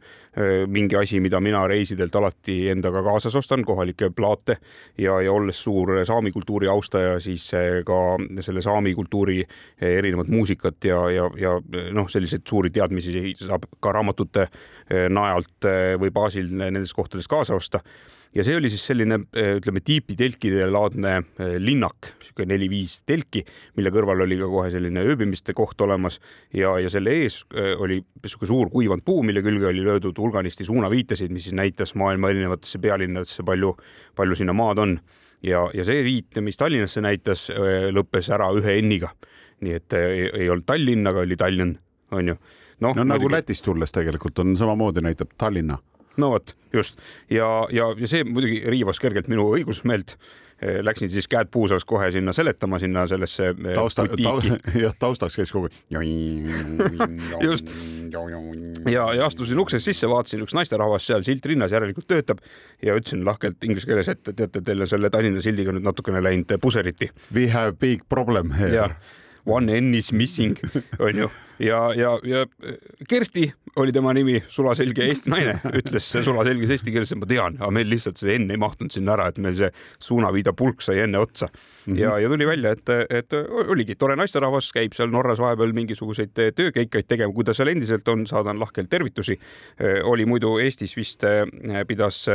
[0.67, 4.57] mingi asi, mida mina reisidelt alati endaga kaasas ostan, kohalikke plaate
[4.97, 7.51] ja, ja olles suur saami kultuuri austaja, siis
[7.85, 9.43] ka selle saami kultuuri
[9.79, 11.55] erinevat muusikat ja, ja, ja
[11.91, 14.49] noh, selliseid suuri teadmisi saab ka raamatute
[15.09, 15.65] najalt
[15.99, 17.81] või baasil nendest kohtadest kaasa osta.
[18.35, 19.19] ja see oli siis selline,
[19.57, 23.45] ütleme, tiipitelkide laadne eh, linnak, niisugune neli-viis telki,
[23.77, 26.19] mille kõrval oli ka kohe selline ööbimiste koht olemas
[26.53, 30.67] ja, ja selle ees eh, oli niisugune suur kuivanud puu, mille külge oli löödud hulganisti
[30.67, 33.75] suunaviitesid, mis siis näitas maailma erinevatesse pealinnadesse, palju,
[34.15, 34.99] palju sinna maad on
[35.45, 39.15] ja, ja see viit, mis Tallinnasse näitas, eh, lõppes ära ühe N-iga.
[39.63, 41.77] nii et ei, olnud Tallinn, aga oli Tallinn,
[42.11, 42.35] onju
[42.79, 45.77] no, no nagu Lätist tulles tegelikult on samamoodi näitab Tallinna.
[46.17, 46.97] no vot, just
[47.29, 50.15] ja, ja, ja see muidugi riivas kergelt minu õigusmeelt
[50.61, 54.07] eh, läksin siis käed puusas kohe sinna seletama sinna sellesse eh, tausta,
[54.83, 55.69] jah, taustaks käis kogu
[57.43, 57.71] just.
[58.91, 62.43] ja, ja astusin uksest sisse, vaatasin üks naisterahvas seal, silt rinnas, järelikult töötab
[62.83, 66.55] ja ütlesin lahkelt inglise keeles, et teate, teil on selle Tallinna sildiga nüüd natukene läinud
[66.61, 67.11] puseriti.
[67.33, 68.95] We have big problem here.
[69.45, 70.57] One N is missing,
[71.05, 72.45] onju ja, ja, ja
[73.09, 77.89] Kersti oli tema nimi, sulaselge Eesti naine, ütles sulaselges eesti keeles, ma tean, aga meil
[77.91, 79.69] lihtsalt see enne ei mahtunud sinna ära, et meil see
[80.03, 81.93] suunaviida pulk sai enne otsa mm.
[81.93, 81.99] -hmm.
[81.99, 83.35] ja, ja tuli välja, et, et
[83.67, 88.27] oligi tore naisterahvas, käib seal Norras vahepeal mingisuguseid töökeikaid tegema, kui ta seal endiselt on,
[88.27, 89.39] saadan lahkelt tervitusi.
[90.03, 91.23] oli muidu Eestis vist,
[91.87, 92.25] pidas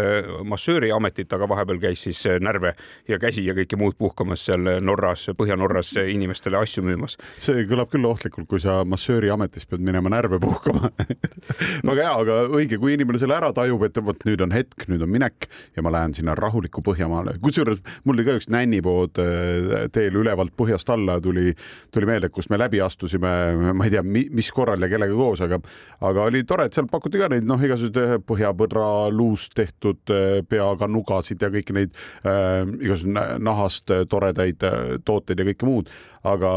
[0.45, 2.75] massööri ametit, aga vahepeal käis siis närve
[3.09, 7.17] ja käsi ja kõike muud puhkamas seal Norras, Põhja-Norras inimestele asju müümas.
[7.37, 10.91] see kõlab küll ohtlikult, kui sa massööri massööri ametis pead minema närve puhkama.
[11.89, 15.03] Väga hea, aga õige, kui inimene selle ära tajub, et vot nüüd on hetk, nüüd
[15.03, 19.89] on minek ja ma lähen sinna rahulikku Põhjamaale, kusjuures mul oli ka üks nännipood äh,
[19.93, 21.55] teel ülevalt põhjast alla tuli,
[21.95, 23.33] tuli meelde, kust me läbi astusime,
[23.75, 25.61] ma ei tea, mis korral ja kellega koos, aga,
[26.07, 30.41] aga oli tore, et seal pakuti ka neid noh, igasuguseid äh, põhjapõdra luust tehtud äh,
[30.49, 34.63] peaga nugasid ja kõiki neid äh, igasuguseid nahast toredaid
[35.07, 35.91] tooteid ja kõike muud,
[36.27, 36.53] aga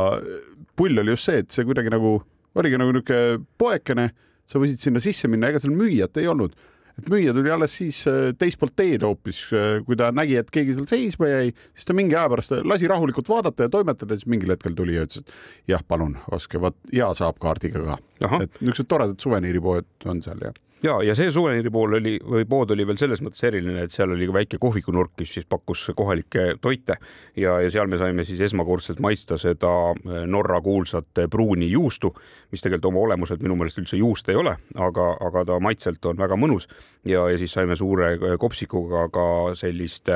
[0.78, 2.18] pull oli just see, et see kuidagi nagu
[2.60, 4.12] oligi nagu niisugune poekene,
[4.50, 6.56] sa võisid sinna sisse minna, ega seal müüjat ei olnud.
[6.94, 10.52] Et müüja tuli alles siis äh, teist poolt teed hoopis, äh, kui ta nägi, et
[10.54, 14.30] keegi seal seisma jäi, siis ta mingi aja pärast lasi rahulikult vaadata ja toimetada, siis
[14.30, 17.98] mingil hetkel tuli ja ütles, et jah, palun, ostke, vot ja saab kaardiga ka.
[18.44, 22.74] et niisugused toredad suveniiripoed on seal ja ja, ja see suveniiri pool oli või pood
[22.76, 26.58] oli veel selles mõttes eriline, et seal oli ka väike kohvikunurk, mis siis pakkus kohalikke
[26.62, 26.98] toite.
[27.40, 32.14] Ja, ja seal me saime siis esmakordselt maitsta seda eh, Norra kuulsat pruuni juustu,
[32.52, 36.20] mis tegelikult oma olemuselt minu meelest üldse juust ei ole, aga, aga ta maitselt on
[36.20, 36.68] väga mõnus.
[37.08, 39.26] Ja, ja siis saime suure kopsikuga ka
[39.60, 40.08] sellist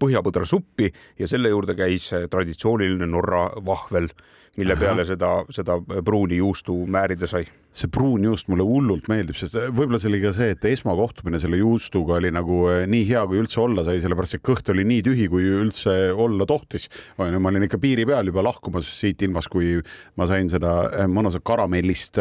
[0.00, 0.88] põhjapõdrasuppi
[1.20, 4.10] ja selle juurde käis traditsiooniline Norra vahvel
[4.56, 4.80] mille Aha.
[4.80, 9.98] peale seda, seda pruuni juustu määrida sai see pruun juust mulle hullult meeldib, sest võib-olla
[10.00, 13.60] see oli ka see, et esmakohtumine selle juustuga oli nagu eh, nii hea, kui üldse
[13.60, 16.88] olla sai, sellepärast et kõht oli nii tühi, kui üldse olla tohtis.
[17.18, 19.76] ma olin ikka piiri peal juba lahkumas siit ilmast, kui
[20.16, 22.20] ma sain seda mõnusat karamellist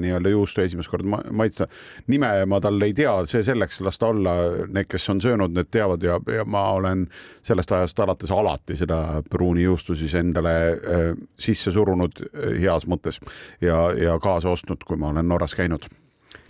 [0.00, 1.68] nii-öelda juustu esimest korda maitsta.
[2.08, 4.34] nime ma tal ei tea, see selleks, las ta olla.
[4.74, 7.04] Need, kes on söönud, need teavad ja, ja ma olen
[7.44, 11.04] sellest ajast alates alati seda pruuni juustu siis endale äh,
[11.36, 12.24] sisse surunud
[12.60, 13.20] heas mõttes
[13.60, 15.88] ja, ja kaasa ostnud kui ma olen Norras käinud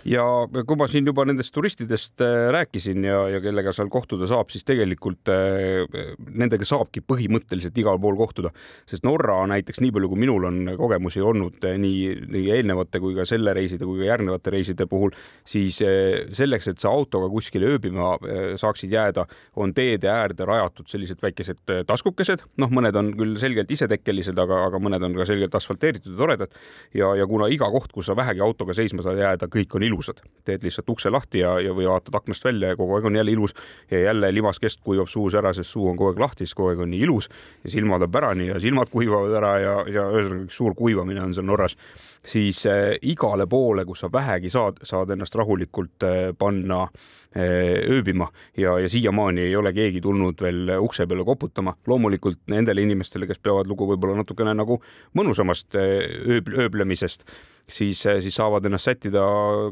[0.09, 4.51] ja kui ma siin juba nendest turistidest äh, rääkisin ja, ja kellega seal kohtuda saab,
[4.53, 5.85] siis tegelikult äh,
[6.29, 8.53] nendega saabki põhimõtteliselt igal pool kohtuda,
[8.91, 13.17] sest Norra näiteks nii palju, kui minul on kogemusi olnud äh, nii, nii eelnevate kui
[13.17, 15.15] ka selle reiside kui ka järgnevate reiside puhul,
[15.49, 18.15] siis selleks, et sa autoga kuskile ööbima
[18.61, 19.25] saaksid jääda,
[19.61, 24.81] on teede äärde rajatud sellised väikesed taskukesed, noh, mõned on küll selgelt isetekkelised, aga, aga
[24.83, 26.57] mõned on ka selgelt asfalteeritud ja toredad.
[26.95, 29.94] Ja, ja kuna iga koht, kus sa vähegi autoga seisma saad jääda, kõik on ilus
[29.95, 30.21] ilusad.
[30.45, 33.33] teed lihtsalt ukse lahti ja, ja või vaatad aknast välja ja kogu aeg on jälle
[33.33, 33.55] ilus
[33.91, 36.83] ja jälle limaskest kuivab suus ära, sest suu on kogu aeg lahti, siis kogu aeg
[36.85, 37.31] on nii ilus
[37.65, 41.33] ja silmad on pärani ja silmad kuivavad ära ja, ja ühesõnaga üks suur kuivamine on
[41.35, 41.77] seal Norras,
[42.27, 48.29] siis äh, igale poole, kus sa vähegi saad, saad ennast rahulikult äh, panna äh, ööbima
[48.57, 51.77] ja, ja siiamaani ei ole keegi tulnud veel ukse peale koputama.
[51.87, 54.81] loomulikult nendele inimestele, kes peavad lugu võib-olla natukene nagu
[55.17, 57.25] mõnusamast ööb, ööblemisest
[57.69, 59.23] siis, eh, siis saavad ennast sättida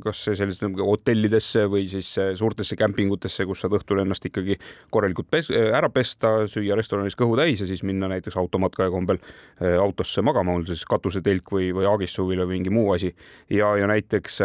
[0.05, 4.57] kas sellistesse nagu hotellidesse või siis eh, suurtesse kämpingutesse, kus saad õhtul ennast ikkagi
[4.91, 9.21] korralikult pes eh, ära pesta, süüa restoranis kõhu täis ja siis minna näiteks automatkaja kombel
[9.61, 13.13] autosse magama, on siis katusetelk või, või aagissuvil või mingi muu asi.
[13.53, 14.41] Ja, ja näiteks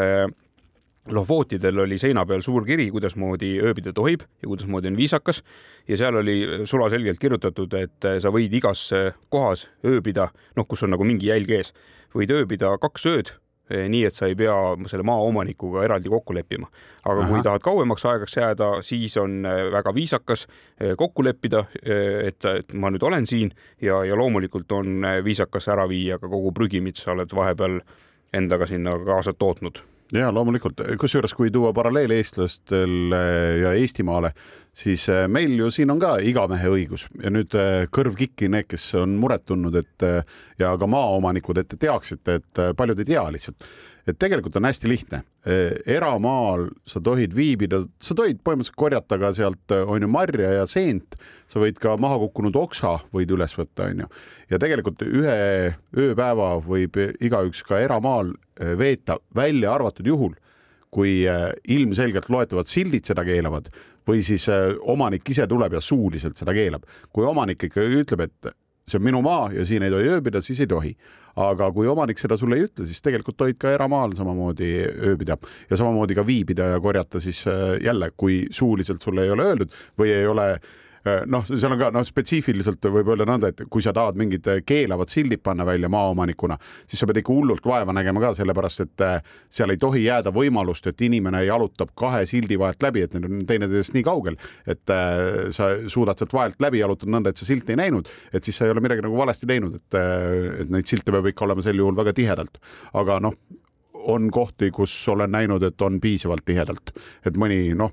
[1.08, 5.40] Lohvootidel oli seina peal suur kiri, kuidasmoodi ööbida tohib ja kuidasmoodi on viisakas.
[5.88, 8.90] Ja seal oli sulaselgelt kirjutatud, et sa võid igas
[9.32, 10.28] kohas ööbida,
[10.60, 11.72] noh, kus on nagu mingi jälg ees
[12.18, 13.32] võid ööbida kaks ööd,
[13.70, 14.56] eh, nii et sa ei pea
[14.90, 16.70] selle maaomanikuga eraldi kokku leppima.
[17.04, 17.30] aga Aha.
[17.30, 20.48] kui tahad kauemaks aegaks jääda, siis on eh, väga viisakas
[20.80, 23.52] eh, kokku leppida, et, et ma nüüd olen siin
[23.82, 27.80] ja, ja loomulikult on viisakas ära viia ka kogu prügi, mis sa oled vahepeal
[28.34, 29.80] endaga sinna kaasa tootnud
[30.14, 33.20] ja loomulikult, kusjuures kui tuua paralleel eestlastele
[33.62, 34.32] ja Eestimaale,
[34.78, 37.08] siis äh, meil ju siin on ka igamehe õigus.
[37.24, 41.60] Ja nüüd äh, kõrv kikki need, kes on muret tundnud, et äh, ja ka maaomanikud,
[41.62, 43.68] et te teaksite, et paljud ei tea lihtsalt,
[44.08, 45.22] et tegelikult on hästi lihtne.
[45.86, 51.16] eramaal sa tohid viibida, sa tohid põhimõtteliselt korjata ka sealt on ju marja ja seent,
[51.48, 54.10] sa võid ka maha kukkunud oksa võid üles võtta, on ju.
[54.52, 55.38] ja tegelikult ühe
[55.96, 60.34] ööpäeva võib igaüks ka eramaal veeta, välja arvatud juhul,
[60.92, 61.24] kui
[61.68, 63.70] ilmselgelt loetavad sildid seda keelavad
[64.08, 66.88] või siis äh, omanik ise tuleb ja suuliselt seda keelab.
[67.14, 68.54] kui omanik ikka ütleb, et
[68.88, 70.96] see on minu maa ja siin ei tohi ööbida, siis ei tohi.
[71.38, 74.72] aga kui omanik seda sulle ei ütle, siis tegelikult tohid ka eramaal samamoodi
[75.06, 75.36] ööbida
[75.70, 79.76] ja samamoodi ka viibida ja korjata siis äh, jälle, kui suuliselt sulle ei ole öeldud
[80.02, 80.48] või ei ole
[81.30, 84.62] noh, seal on ka noh, spetsiifiliselt võib öelda nõnda, et kui sa tahad mingid äh,
[84.68, 89.06] keelavad sildid panna välja maaomanikuna, siis sa pead ikka hullult vaeva nägema ka, sellepärast et
[89.06, 89.20] äh,
[89.54, 93.46] seal ei tohi jääda võimalust, et inimene jalutab kahe sildi vahelt läbi, et need on
[93.50, 94.96] teineteisest nii kaugel, et
[95.56, 98.68] sa suudad sealt vahelt läbi jalutada nõnda, et sa silti ei näinud, et siis sa
[98.68, 100.00] ei ole midagi nagu valesti teinud, et,
[100.64, 102.60] et neid silte peab ikka olema sel juhul väga tihedalt.
[102.98, 103.36] aga noh,
[104.08, 106.94] on kohti, kus olen näinud, et on piisavalt tihedalt,
[107.28, 107.92] et mõni noh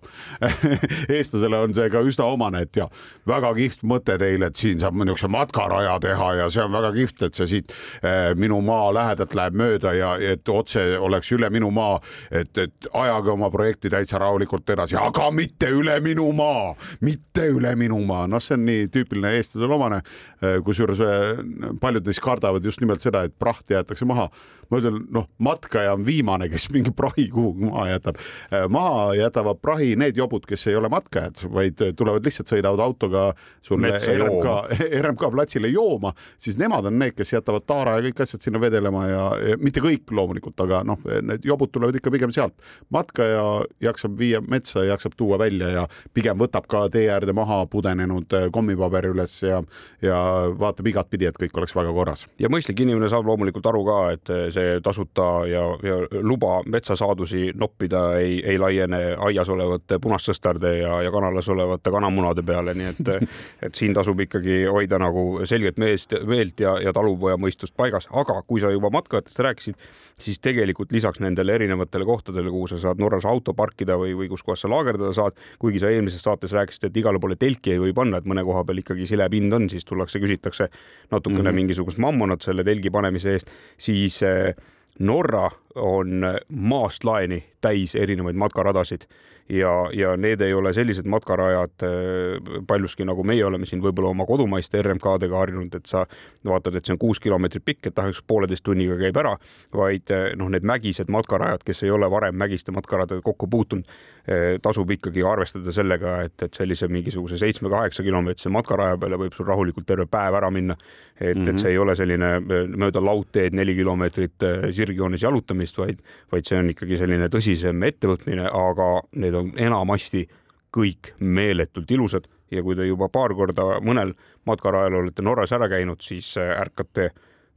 [1.16, 2.86] eestlasele on see ka üsna omane, et ja
[3.28, 7.24] väga kihvt mõte teil, et siin saab niisuguse matkaraja teha ja see on väga kihvt,
[7.26, 11.70] et see siit eh, minu maa lähedalt läheb mööda ja et otse oleks üle minu
[11.74, 11.98] maa,
[12.30, 16.74] et, et ajage oma projekti täitsa rahulikult edasi, aga mitte üle minu maa,
[17.04, 20.02] mitte üle minu maa, noh, see on nii tüüpiline eestlasele omane,
[20.40, 21.44] eh, kusjuures eh,
[21.82, 24.30] paljud neist kardavad just nimelt seda, et praht jäetakse maha.
[24.70, 28.20] Ma ütlen, noh, matkaja on viimane, kes mingi prahi kuhugi maha jätab.
[28.52, 33.24] Äh, maha jätavad prahi need jobud, kes ei ole matkajad, vaid tulevad lihtsalt sõidavad autoga
[33.64, 34.54] sulle RMK,
[35.04, 39.06] RMK platsile jooma, siis nemad on need, kes jätavad taara ja kõik asjad sinna vedelema
[39.08, 42.54] ja, ja mitte kõik loomulikult, aga noh, need jobud tulevad ikka pigem sealt.
[42.94, 48.32] matkaja jaksab viia metsa, jaksab tuua välja ja pigem võtab ka tee äärde maha pudenenud
[48.36, 49.62] äh, kommipaberi üles ja,
[50.02, 50.18] ja
[50.58, 52.26] vaatab igatpidi, et kõik oleks väga korras.
[52.38, 58.18] ja mõistlik inimene saab loomulikult aru ka, et see tasuta ja, ja luba metsasaadusi noppida
[58.18, 63.12] ei, ei laiene aias olevate punastsõstarde ja, ja kanalas olevate kanamunade peale, nii et,
[63.68, 68.62] et siin tasub ikkagi hoida nagu selget meest, meelt ja, ja talupojamõistust paigas, aga kui
[68.62, 69.88] sa juba matkajatest rääkisid,
[70.20, 74.44] siis tegelikult lisaks nendele erinevatele kohtadele, kuhu sa saad Norras auto parkida või, või kus
[74.46, 77.94] kohas sa laagerdada saad, kuigi sa eelmises saates rääkisid, et igale poole telki ei või
[77.96, 80.68] panna, et mõne koha peal ikkagi silepind on, siis tullakse, küsitakse
[81.10, 81.62] natukene mm -hmm.
[81.62, 84.54] mingisugust mammonat selle telgi panemise eest, siis äh,
[84.98, 89.08] Norra on maast laeni täis erinevaid matkaradasid
[89.48, 94.26] ja, ja need ei ole sellised matkarajad äh, paljuski nagu meie oleme siin võib-olla oma
[94.26, 96.04] kodumaiste RMK-dega harjunud, et sa
[96.46, 99.34] vaatad, et see on kuus kilomeetrit pikk, et tahaks pooleteist tunniga käib ära,
[99.76, 103.88] vaid äh, noh, need mägised matkarajad, kes ei ole varem mägiste matkaradadega kokku puutunud,
[104.24, 109.48] äh, tasub ikkagi arvestada sellega, et, et sellise mingisuguse seitsme-kaheksa kilomeetrise matkaraja peale võib sul
[109.50, 110.76] rahulikult terve päev ära minna.
[111.20, 111.48] et mm, -hmm.
[111.48, 111.58] et mhm.
[111.58, 112.40] see ei ole selline
[112.76, 116.00] mööda laudteed neli kilomeetrit sirgjoones jalutamine, tegemist, vaid,
[116.32, 120.26] vaid see on ikkagi selline tõsisem ettevõtmine, aga need on enamasti
[120.74, 124.14] kõik meeletult ilusad ja kui te juba paar korda mõnel
[124.46, 127.10] matkarajal olete Norras ära käinud, siis ärkate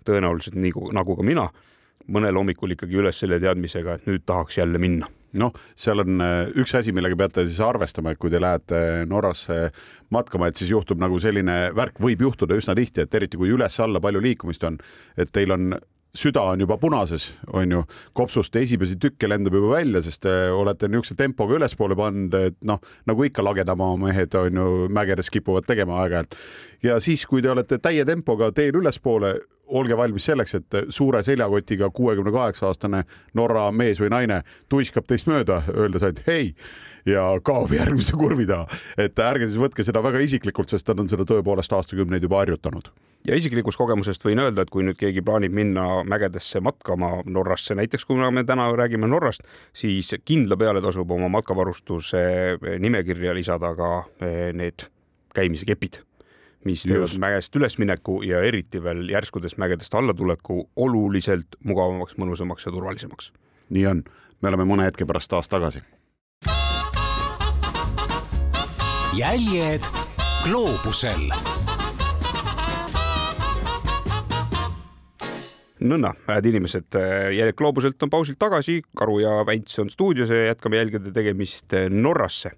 [0.05, 1.49] tõenäoliselt nii nagu ka mina
[2.07, 5.09] mõnel hommikul ikkagi üles selle teadmisega, et nüüd tahaks jälle minna.
[5.37, 9.73] Noh, seal on äh, üks asi, millega peate siis arvestama, et kui te lähete Norrasse
[10.15, 13.99] matkama, et siis juhtub nagu selline värk võib juhtuda üsna tihti, et eriti kui üles-alla
[14.01, 14.79] palju liikumist on,
[15.19, 15.75] et teil on
[16.15, 20.89] süda on juba punases, on ju, kopsust esimesi tükke lendab juba välja, sest te olete
[20.89, 26.01] niisuguse tempoga ülespoole pannud, et noh, nagu ikka lagedamaa mehed on ju mägedes kipuvad tegema
[26.03, 26.35] aeg-ajalt.
[26.83, 29.35] ja siis, kui te olete täie tempoga teel ülespoole,
[29.67, 33.03] olge valmis selleks, et suure seljakotiga kuuekümne kaheksa aastane
[33.35, 36.53] Norra mees või naine tuiskab teist mööda, öeldes ainult hei
[37.07, 38.67] ja kaob järgmise kurvi taha.
[38.97, 42.91] et ärge siis võtke seda väga isiklikult, sest nad on seda tõepoolest aastakümneid juba harjutanud
[43.27, 48.05] ja isiklikust kogemusest võin öelda, et kui nüüd keegi plaanib minna mägedesse matkama Norrasse, näiteks
[48.07, 49.43] kuna me täna räägime Norrast,
[49.75, 52.19] siis kindla peale tasub oma matkavarustuse
[52.79, 53.91] nimekirja lisada ka
[54.21, 54.87] eh, need
[55.35, 56.01] käimise kepid
[56.67, 63.31] mis teevad mägest ülesmineku ja eriti veel järskudest mägedest allatuleku oluliselt mugavamaks, mõnusamaks ja turvalisemaks.
[63.69, 64.03] nii on,
[64.41, 65.83] me oleme mõne hetke pärast taas tagasi.
[69.17, 69.85] Jäljed
[70.45, 71.31] gloobusel
[75.87, 76.97] nõnna, head inimesed,
[77.33, 82.51] Jäljed gloobuselt on pausilt tagasi, Karu ja Vänts on stuudios ja jätkame jälgede tegemist Norrasse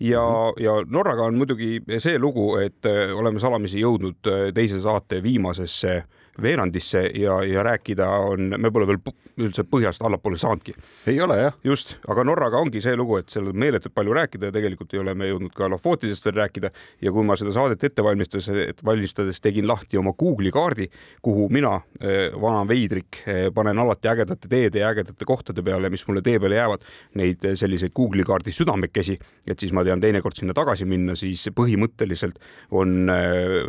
[0.00, 0.62] ja mm, -hmm.
[0.64, 6.04] ja Norraga on muidugi see lugu, et oleme salamisi jõudnud teise saate viimasesse
[6.42, 9.00] veerandisse ja, ja rääkida on, me pole veel
[9.38, 10.74] üldse põhjast allapoole saanudki.
[11.06, 11.56] ei ole jah.
[11.64, 15.02] just, aga Norraga ongi see lugu, et seal on meeletult palju rääkida ja tegelikult ei
[15.02, 16.70] ole me jõudnud ka Lofotidest veel rääkida.
[17.02, 18.50] ja kui ma seda saadet ette valmistas,
[18.84, 20.88] valmistades tegin lahti oma Google'i kaardi,
[21.22, 26.06] kuhu mina, eh, vana veidrik, eh, panen alati ägedate teede ja ägedate kohtade peale, mis
[26.08, 30.36] mulle tee peale jäävad, neid eh, selliseid Google'i kaardi südamekesi, et siis ma tean teinekord
[30.36, 32.38] sinna tagasi minna, siis põhimõtteliselt
[32.70, 33.10] on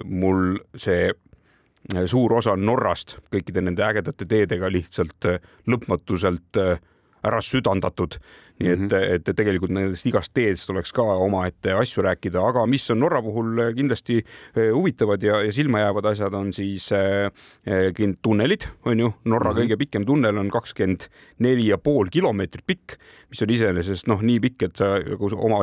[0.06, 1.10] mul see
[2.06, 3.18] suur osa Norrast.
[3.32, 6.80] Kõikide nende ägedate teedega lihtsalt äh, lõpmatuselt äh,
[7.24, 8.20] ära südandatud
[8.60, 9.14] nii et mm, -hmm.
[9.16, 13.62] et tegelikult nendest igast teedest oleks ka omaette asju rääkida, aga mis on Norra puhul
[13.76, 17.32] kindlasti eh, huvitavad ja, ja silmajäävad asjad on siis äh,
[18.22, 19.62] tunnelid, on ju, Norra mm -hmm.
[19.62, 21.08] kõige pikem tunnel on kakskümmend
[21.40, 23.00] neli ja pool kilomeetrit pikk,
[23.30, 24.86] mis on iseenesest noh, nii pikk, et sa
[25.36, 25.60] oma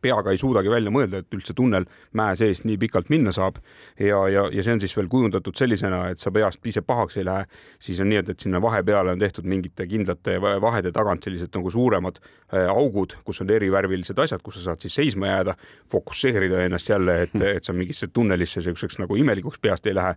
[0.00, 3.56] peaga ei suudagi välja mõelda, et üldse tunnel mäe seest nii pikalt minna saab.
[3.98, 7.24] ja, ja, ja see on siis veel kujundatud sellisena, et sa peast ise pahaks ei
[7.24, 7.46] lähe,
[7.78, 11.70] siis on nii, et, et sinna vahepeale on tehtud mingite kindlate vahede tagant sellised nagu
[11.70, 12.19] suuremad
[12.50, 15.54] augud, kus on erivärvilised asjad, kus sa saad siis seisma jääda,
[15.90, 17.58] fokusseerida ennast jälle, et, hmm.
[17.60, 20.16] et sa mingisse tunnelisse siukseks nagu imelikuks peast ei lähe.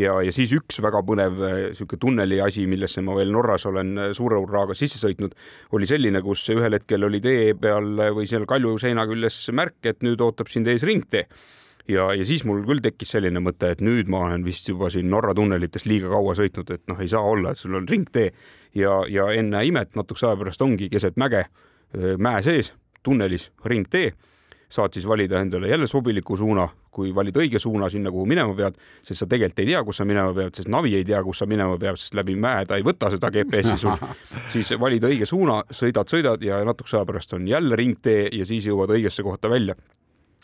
[0.00, 3.98] ja, ja siis üks väga põnev äh, sihuke tunneli asi, millesse ma veel Norras olen
[3.98, 5.36] äh, suure hurraaga sisse sõitnud,
[5.76, 10.00] oli selline, kus ühel hetkel oli tee peal või seal kalju seina küljes märk, et
[10.06, 11.28] nüüd ootab sind ees ringtee
[11.88, 15.10] ja, ja siis mul küll tekkis selline mõte, et nüüd ma olen vist juba siin
[15.12, 18.30] Norra tunnelites liiga kaua sõitnud, et noh, ei saa olla, et sul on ringtee
[18.74, 21.46] ja, ja enne imet natukese aja pärast ongi keset mäge
[22.18, 22.72] mäe sees,
[23.02, 24.12] tunnelis ringtee,
[24.68, 28.78] saad siis valida endale jälle sobiliku suuna, kui valid õige suuna sinna, kuhu minema pead,
[29.02, 31.46] sest sa tegelikult ei tea, kus sa minema pead, sest navi ei tea, kus sa
[31.50, 34.06] minema pead, sest läbi mäe ta ei võta seda GPS-i sul.
[34.54, 38.66] siis valid õige suuna, sõidad, sõidad ja natukese aja pärast on jälle ringtee ja siis
[38.70, 39.78] jõuad õigesse kohta välja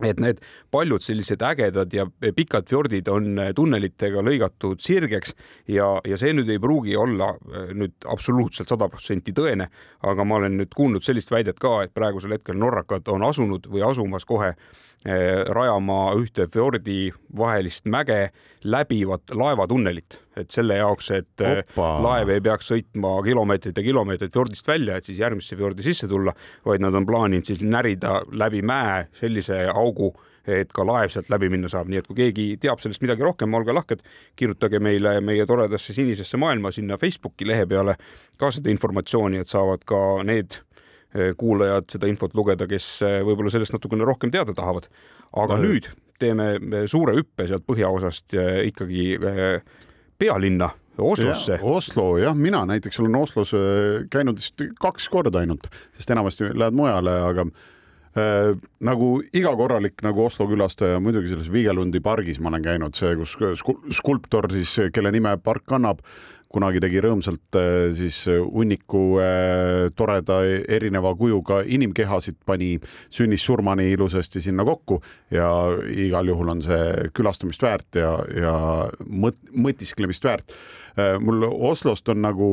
[0.07, 0.41] et need
[0.71, 5.35] paljud sellised ägedad ja pikad fjordid on tunnelitega lõigatud sirgeks
[5.69, 9.71] ja, ja see nüüd ei pruugi olla äh, nüüd absoluutselt sada protsenti tõene,
[10.07, 13.85] aga ma olen nüüd kuulnud sellist väidet ka, et praegusel hetkel norrakad on asunud või
[13.87, 14.55] asumas kohe
[15.01, 18.35] Eh, rajama ühte fjordi vahelist mäge
[18.69, 21.91] läbivat laevatunnelit, et selle jaoks, et eh, Opa.
[22.07, 26.35] laev ei peaks sõitma kilomeetreid ja kilomeetreid fjordist välja, et siis järgmisse fjordi sisse tulla,
[26.67, 30.13] vaid nad on plaaninud siis närida läbi mäe sellise augu,
[30.51, 33.55] et ka laev sealt läbi minna saab, nii et kui keegi teab sellest midagi rohkem,
[33.55, 34.03] olge lahked,
[34.37, 37.99] kirjutage meile meie toredasse sinisesse maailma sinna Facebooki lehe peale
[38.41, 40.59] ka seda informatsiooni, et saavad ka need
[41.11, 44.87] Eh, kuulajad seda infot lugeda, kes eh, võib-olla sellest natukene rohkem teada tahavad.
[45.35, 45.89] aga no, nüüd
[46.23, 48.35] teeme suure hüppe sealt põhjaosast
[48.67, 49.17] ikkagi
[50.21, 51.59] pealinna Oslosse.
[51.63, 53.55] Oslo jah, mina näiteks olen Oslos
[54.13, 58.51] käinud vist kaks korda ainult, sest enamasti lähed mujale, aga äh,
[58.85, 63.37] nagu iga korralik nagu Oslo külastaja, muidugi selles Viigelundi pargis ma olen käinud, see, kus
[63.97, 66.05] skulptor siis, kelle nime park kannab,
[66.51, 72.73] kunagi tegi rõõmsalt äh, siis äh, hunniku äh, toreda erineva kujuga inimkehasid, pani
[73.13, 75.01] sünnist-surmani ilusasti sinna kokku
[75.35, 75.49] ja
[75.91, 78.55] igal juhul on see külastamist väärt ja, ja
[79.07, 80.55] mõt-, mõtisklemist väärt.
[81.23, 82.49] mul Oslost on nagu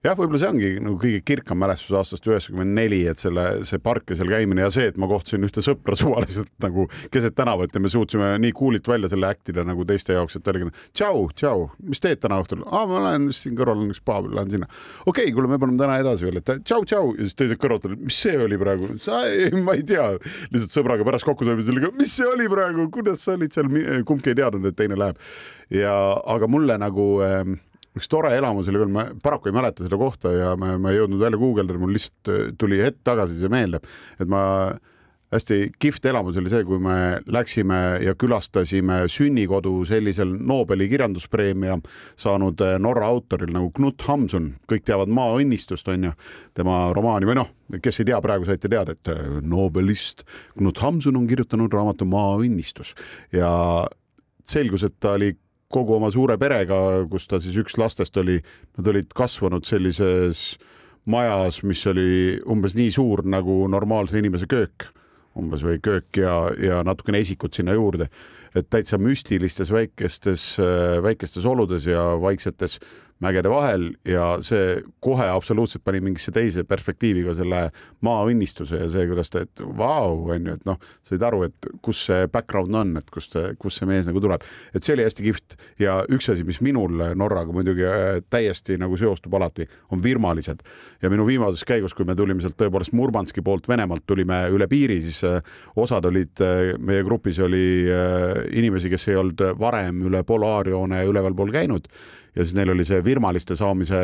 [0.00, 4.12] jah, võib-olla see ongi nagu kõige kirkam mälestus aastast üheksakümmend neli, et selle, see park
[4.12, 7.82] ja seal käimine ja see, et ma kohtasin ühte sõpra suvaliselt nagu keset tänavat ja
[7.84, 12.00] me suutsime nii cool'ilt välja selle äktida nagu teiste jaoks, et oligi tšau, tšau, mis
[12.00, 12.64] teed täna õhtul?
[12.64, 14.72] aa, ma lähen siin kõrval on üks paa peal, lähen sinna.
[15.04, 17.88] okei okay,, kuule, me paneme täna edasi veel, et tšau, tšau ja siis teised kõrvalt
[17.90, 18.88] olid, mis see oli praegu?
[19.60, 20.12] ma ei tea,
[20.48, 23.68] lihtsalt sõbraga pärast kokku saime sellega, mis see oli praegu, kuidas sa olid seal,
[24.08, 25.20] kumbki ei teadnud, et teine läheb.
[25.76, 25.92] ja,
[26.24, 27.58] aga mulle nagu äh,
[27.98, 31.00] üks tore elamus oli veel, ma paraku ei mäleta seda kohta ja ma, ma ei
[31.00, 33.82] jõudnud välja guugeldada, mul lihtsalt äh, tuli hetk tagasi see meelde,
[34.20, 34.42] et ma
[35.30, 36.94] hästi kihvt elamus oli see, kui me
[37.30, 41.76] läksime ja külastasime sünnikodu sellisel Nobeli kirjanduspreemia
[42.18, 46.16] saanud äh, Norra autoril nagu Knut Hamsun, kõik teavad Maaõnnistust, on ju,
[46.58, 50.26] tema romaani või noh, kes ei tea, praegu saite teada, et äh, Nobelist
[50.58, 52.96] Knut Hamsun on kirjutanud raamatu Maaõnnistus.
[53.34, 53.50] Ja
[54.50, 55.34] selgus, et ta oli
[55.70, 56.76] kogu oma suure perega,
[57.10, 58.40] kus ta siis üks lastest oli,
[58.78, 60.58] nad olid kasvanud sellises
[61.10, 64.90] majas, mis oli umbes nii suur nagu normaalse inimese köök
[65.38, 68.08] umbes või köök ja, ja natukene esikut sinna juurde,
[68.56, 70.56] et täitsa müstilistes väikestes,
[71.04, 72.80] väikestes oludes ja vaiksetes
[73.20, 77.62] mägede vahel ja see kohe absoluutselt pani mingisse teise perspektiivi ka selle
[78.06, 82.00] maaõnnistuse ja see, kuidas ta, et vau, on ju, et noh, said aru, et kus
[82.08, 85.56] see background on, et kust, kust see mees nagu tuleb, et see oli hästi kihvt
[85.82, 90.64] ja üks asi, mis minul Norraga muidugi äh, täiesti nagu seostub alati, on virmalised.
[91.02, 95.00] Ja minu viimases käigus, kui me tulime sealt tõepoolest Murmanski poolt Venemaalt, tulime üle piiri,
[95.04, 95.44] siis äh,
[95.80, 97.66] osad olid, äh, meie grupis oli
[98.56, 101.88] inimesi, kes ei olnud varem üle polaarjoone ülevalpool käinud
[102.36, 104.00] ja siis neil oli see virmaliste saamise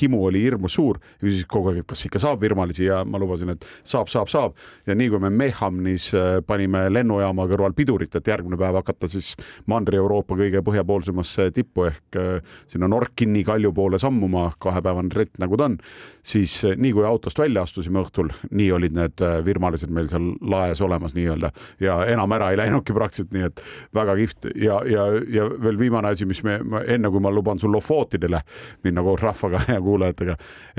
[0.00, 0.98] himu oli hirmus suur.
[1.22, 4.56] küsis kogu aeg, et kas ikka saab virmalisi ja ma lubasin, et saab, saab, saab.
[4.86, 9.34] ja nii kui me Mehhamnis äh, panime lennujaama kõrval pidurit, et järgmine päev hakata siis
[9.70, 15.68] Mandri-Euroopa kõige põhjapoolsemasse tippu ehk äh, sinna Norkini kalju poole sammuma, kahepäevane ritt nagu ta
[15.70, 15.78] on,
[16.22, 20.80] siis äh, nii kui autost välja astusime õhtul, nii olid need virmalised meil seal laes
[20.84, 21.50] olemas nii-öelda
[21.82, 23.62] ja enam ära ei läinudki praktiliselt, nii et
[23.94, 27.73] väga kihvt ja, ja, ja veel viimane asi, mis me, enne kui ma luban sul
[27.74, 28.40] Lofootidele
[28.86, 30.36] minna koos rahvaga ja kuulajatega,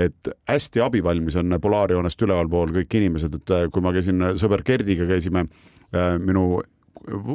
[0.08, 5.46] et hästi abivalmis on Polaarjoonest ülevalpool kõik inimesed, et kui ma käisin sõber Gerdiga, käisime
[5.46, 6.56] äh, minu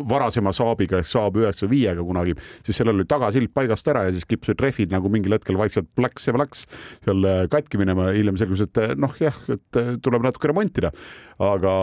[0.09, 2.35] varasema Saabiga ehk Saab üheksa viiega kunagi,
[2.65, 6.27] siis sellel oli tagasild paigast ära ja siis kippusid rehvid nagu mingil hetkel vaikselt plaks
[6.27, 6.65] ja plaks
[7.05, 8.09] seal äh, katki minema.
[8.15, 10.91] hiljem selgus, et äh, noh, jah, et äh, tuleb natuke remontida.
[11.41, 11.73] Aga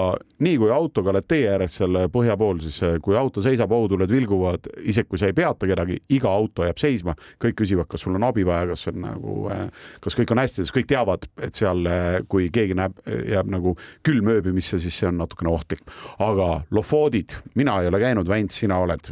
[0.44, 4.68] nii kui autoga oled tee ääres seal põhja pool, siis kui auto seisab, ohutuled vilguvad,
[4.86, 8.26] isegi kui sa ei peata kedagi, iga auto jääb seisma, kõik küsivad, kas sul on
[8.28, 9.36] abi vaja, kas on nagu,
[10.04, 11.82] kas kõik on hästi, sest kõik teavad, et seal,
[12.30, 13.74] kui keegi näeb, jääb nagu
[14.06, 15.82] külm ööbimisse, siis see on natukene ohtlik.
[16.22, 19.11] aga lofoodid, mina ei ole käinud, Väint, sina oled.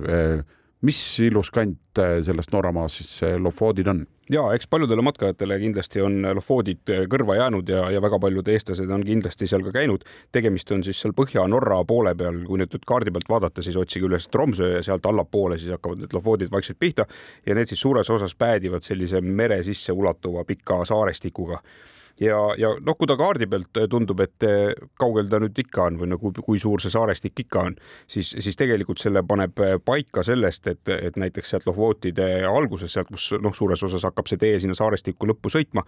[0.83, 4.05] Mis ilus kant äh, sellest Norramaast siis Lofoodid on?
[4.31, 9.05] ja eks paljudele matkajatele kindlasti on Lofoodid kõrva jäänud ja, ja väga paljud eestlased on
[9.07, 10.05] kindlasti seal ka käinud.
[10.33, 14.29] tegemist on siis seal Põhja-Norra poole peal, kui nüüd kaardi pealt vaadata, siis otsige üles
[14.29, 17.07] Tromsø ja sealt allapoole siis hakkavad need Lofoodid vaikselt pihta
[17.47, 21.62] ja need siis suures osas päädivad sellise mere sisse ulatuva pika saarestikuga
[22.20, 25.86] ja, ja noh, kui ta kaardi pealt äh, tundub, et äh, kaugel ta nüüd ikka
[25.90, 27.76] on või nagu kui suur see saarestik ikka on,
[28.10, 33.10] siis, siis tegelikult selle paneb äh, paika sellest, et, et näiteks sealt Lohvootide alguses, sealt,
[33.12, 35.84] kus noh, suures osas hakkab see tee sinna saarestikku lõppu sõitma,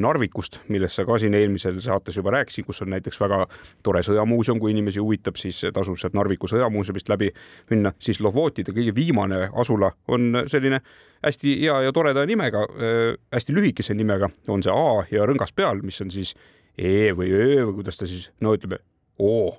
[0.00, 3.44] Narvikust, millest sa ka siin eelmisel saates juba rääkisid, kus on näiteks väga
[3.86, 7.30] tore sõjamuuseum, kui inimesi huvitab, siis tasub sealt Narviku sõjamuuseumist läbi
[7.70, 10.82] minna, siis Lohvootide kõige viimane asula on selline
[11.24, 15.84] hästi hea ja toreda nimega äh,, hästi lühikese nimega on see A ja rõngas peal,
[15.86, 16.34] mis on siis
[16.80, 18.80] E või Ö või kuidas ta siis, no ütleme
[19.20, 19.52] O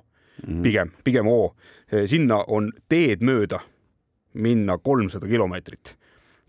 [0.46, 1.54] mm., pigem, pigem O.
[1.92, 3.60] Äh, sinna on teed mööda
[4.32, 5.96] minna kolmsada kilomeetrit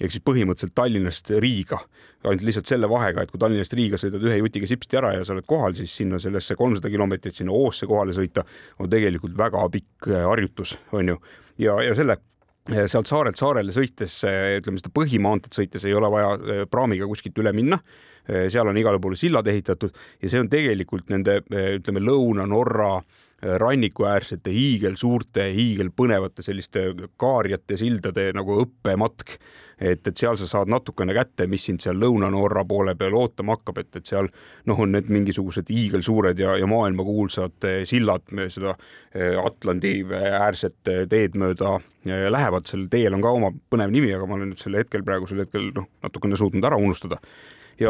[0.04, 1.78] ehk siis põhimõtteliselt Tallinnast Riiga,
[2.26, 5.36] ainult lihtsalt selle vahega, et kui Tallinnast Riiga sõidad ühe jutiga sipsti ära ja sa
[5.36, 8.44] oled kohal, siis sinna sellesse kolmsada kilomeetrit sinna Oosse kohale sõita
[8.84, 11.20] on tegelikult väga pikk äh, harjutus, on ju.
[11.62, 12.18] ja, ja selle
[12.72, 14.16] sealt saarelt saarele sõites,
[14.60, 17.80] ütleme seda põhimaanteed sõites ei ole vaja eh, praamiga kuskilt üle minna.
[18.24, 19.92] Eh, seal on igale poole sillad ehitatud
[20.24, 22.94] ja see on tegelikult nende, eh, ütleme, Lõuna-Norra
[23.44, 26.88] rannikuäärsete hiigelsuurte, hiigelpõnevate selliste
[27.20, 29.38] kaarjate sildade nagu õppematk.
[29.84, 33.82] Et, et seal sa saad natukene kätte, mis sind seal Lõuna-Norra poole peal ootama hakkab,
[33.82, 34.30] et, et seal
[34.70, 41.02] noh, on need mingisugused hiigelsuured ja, ja maailmakuulsad eh, sillad seda eh, Atlandi äärset eh,
[41.10, 44.84] teed mööda lähevad, sellel teel on ka oma põnev nimi, aga ma olen nüüd selle
[44.84, 47.20] hetkel praegusel hetkel noh, natukene suutnud ära unustada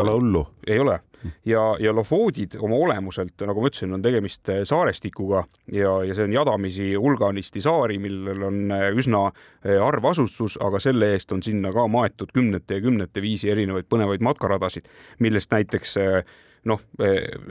[0.02, 0.46] Pole hullu.
[0.68, 1.00] ei ole
[1.46, 6.28] ja, ja lofoodid oma olemuselt, nagu ma ütlesin, on tegemist eh, saarestikuga ja, ja see
[6.28, 11.44] on jadamisi hulganisti saari, millel on eh, üsna eh, harv asustus, aga selle eest on
[11.46, 14.90] sinna ka maetud kümnete ja kümnete viisi erinevaid põnevaid matkaradasid,
[15.24, 15.98] millest näiteks
[16.70, 16.80] noh,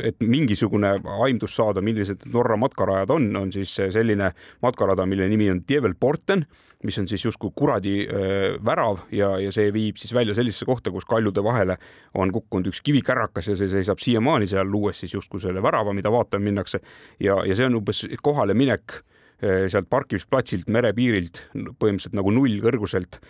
[0.02, 0.94] et mingisugune
[1.24, 4.30] aimdus saada, millised Norra matkarajad on, on siis selline
[4.64, 6.46] matkarada, mille nimi on Djevelporten
[6.82, 10.90] mis on siis justkui kuradi äh, värav ja, ja see viib siis välja sellisesse kohta,
[10.90, 11.76] kus kaljude vahele
[12.18, 16.12] on kukkunud üks kivikärakas ja see seisab siiamaani seal, luues siis justkui selle värava, mida
[16.12, 16.82] vaatama minnakse.
[17.20, 23.22] ja, ja see on umbes kohale minek äh, sealt parkimisplatsilt merepiirilt põhimõtteliselt nagu nullkõrguselt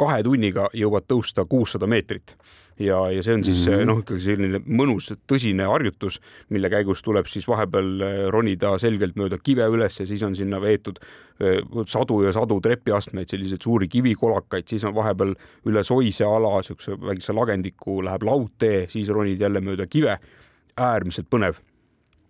[0.00, 2.32] kahe tunniga jõuad tõusta kuussada meetrit
[2.80, 3.88] ja, ja see on siis mm -hmm.
[3.88, 9.38] noh, ikkagi selline mõnus tõsine harjutus, mille käigus tuleb siis vahepeal äh, ronida selgelt mööda
[9.38, 14.68] kive üles ja siis on sinna veetud äh, sadu ja sadu trepiastmeid, selliseid suuri kivikolakaid,
[14.68, 15.34] siis on vahepeal
[15.66, 20.18] üle soise ala, siukse väikese lagendiku läheb laudtee, siis ronid jälle mööda kive.
[20.80, 21.58] äärmiselt põnev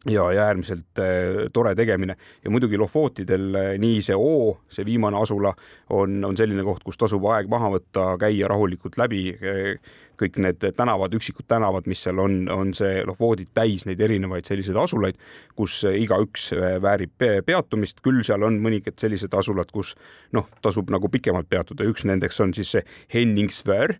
[0.09, 2.17] ja, ja äärmiselt äh, tore tegemine.
[2.45, 5.53] Ja muidugi Lofootidel äh, nii see Oo, see viimane asula
[5.91, 9.75] on, on selline koht, kus tasub aeg maha võtta, käia rahulikult läbi äh,
[10.21, 14.77] kõik need tänavad, üksikud tänavad, mis seal on, on see Lofoodid täis neid erinevaid selliseid
[14.77, 15.17] asulaid,
[15.57, 16.51] kus igaüks
[16.85, 19.95] väärib peatumist, küll seal on mõningad sellised asulad, kus
[20.37, 22.85] noh, tasub nagu pikemalt peatuda, üks nendeks on siis see
[23.15, 23.97] Henningsvär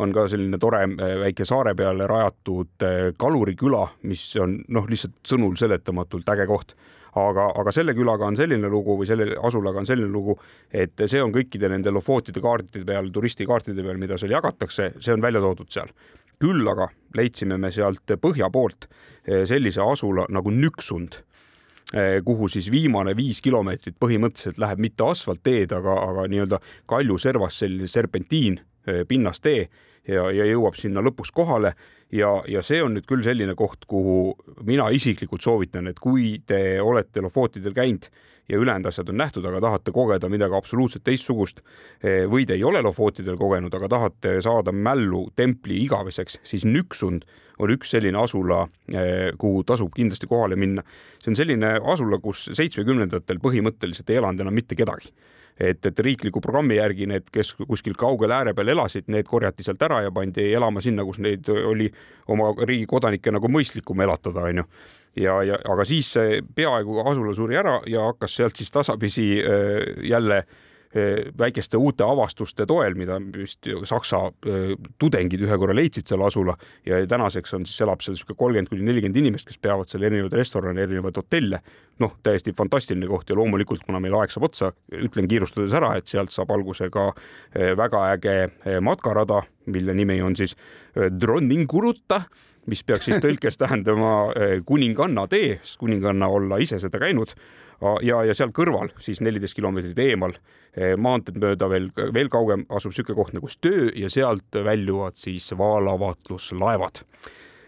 [0.00, 5.20] on ka selline tore äh, väike saare peale rajatud äh, kaluriküla, mis on noh, lihtsalt
[5.28, 6.74] sõnul seletamatult äge koht
[7.20, 10.38] aga, aga selle külaga on selline lugu või selle asulaga on selline lugu,
[10.72, 15.24] et see on kõikide nende Lofootide kaartide peal, turistikaartide peal, mida seal jagatakse, see on
[15.24, 15.92] välja toodud seal.
[16.42, 21.22] küll aga leidsime me sealt põhja poolt äh, sellise asula nagu Nüksund
[22.24, 28.56] kuhu siis viimane viis kilomeetrit põhimõtteliselt läheb mitte asfaltteed, aga, aga nii-öelda kaljuservas selline serpentiin
[29.08, 29.68] pinnastee
[30.08, 31.74] ja, ja jõuab sinna lõpuks kohale
[32.12, 34.34] ja, ja see on nüüd küll selline koht, kuhu
[34.66, 38.08] mina isiklikult soovitan, et kui te olete Lofootidel käinud
[38.50, 41.62] ja ülejäänud asjad on nähtud, aga tahate kogeda midagi absoluutselt teistsugust
[42.02, 47.24] eh, või te ei ole Lofootidel kogenud, aga tahate saada mällu templi igaveseks, siis Nüksund
[47.62, 50.82] on üks selline asula, eh, kuhu tasub kindlasti kohale minna.
[51.22, 55.12] see on selline asula, kus seitsmekümnendatel põhimõtteliselt ei elanud enam mitte kedagi
[55.58, 59.82] et, et riikliku programmi järgi need, kes kuskil kaugel ääre peal elasid, need korjati sealt
[59.82, 61.90] ära ja pandi elama sinna, kus neid oli
[62.32, 64.66] oma riigi kodanikke nagu mõistlikum elatada, onju
[65.20, 66.14] ja, ja aga siis
[66.54, 70.60] peaaegu asula suri ära ja hakkas sealt siis tasapisi äh, jälle äh,
[71.38, 76.52] väikeste uute avastuste toel, mida vist Saksa eh, tudengid ühe korra leidsid seal asula
[76.86, 80.36] ja tänaseks on siis, elab seal niisugune kolmkümmend kuni nelikümmend inimest, kes peavad seal erinevaid
[80.36, 81.62] restorane, erinevaid hotelle.
[82.02, 86.08] noh, täiesti fantastiline koht ja loomulikult, kuna meil aeg saab otsa, ütlen kiirustades ära, et
[86.10, 87.08] sealt saab alguse ka
[87.54, 88.36] eh, väga äge
[88.84, 90.56] matkarada, mille nimi on siis
[90.92, 92.24] Dronninguruta
[92.66, 94.32] mis peaks siis tõlkes tähendama
[94.66, 97.32] kuninganna tee, sest kuninganna olla ise seda käinud
[98.02, 100.34] ja, ja seal kõrval siis neliteist kilomeetrit eemal
[100.76, 105.50] eh, maanteed mööda veel, veel kaugem asub niisugune koht nagu Stöö ja sealt väljuvad siis
[105.58, 107.02] vaalavaatluslaevad.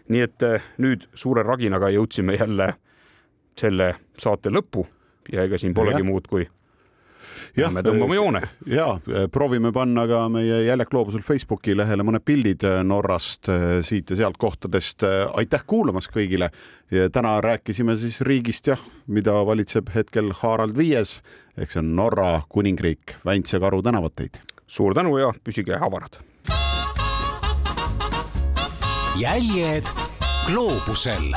[0.07, 2.73] nii et eh, nüüd suure raginaga jõudsime jälle
[3.57, 4.85] selle saate lõppu
[5.31, 6.07] ja ega siin polegi ja.
[6.07, 6.47] muud kui
[7.57, 8.41] jah, me tõmbame joone.
[8.69, 8.87] ja
[9.31, 13.49] proovime panna ka meie Jäljak loobusel Facebooki lehele mõned pildid äh, Norrast
[13.85, 15.03] siit ja sealt kohtadest.
[15.03, 16.51] Äh, aitäh kuulamast kõigile.
[17.11, 21.21] täna rääkisime siis riigist jah, mida valitseb hetkel Harald Viies
[21.57, 24.39] ehk see on Norra kuningriik, Väints ja Karu tänavat teid.
[24.67, 26.19] suur tänu ja püsige avarad.
[29.15, 29.87] jäljed
[30.45, 31.31] gloobusel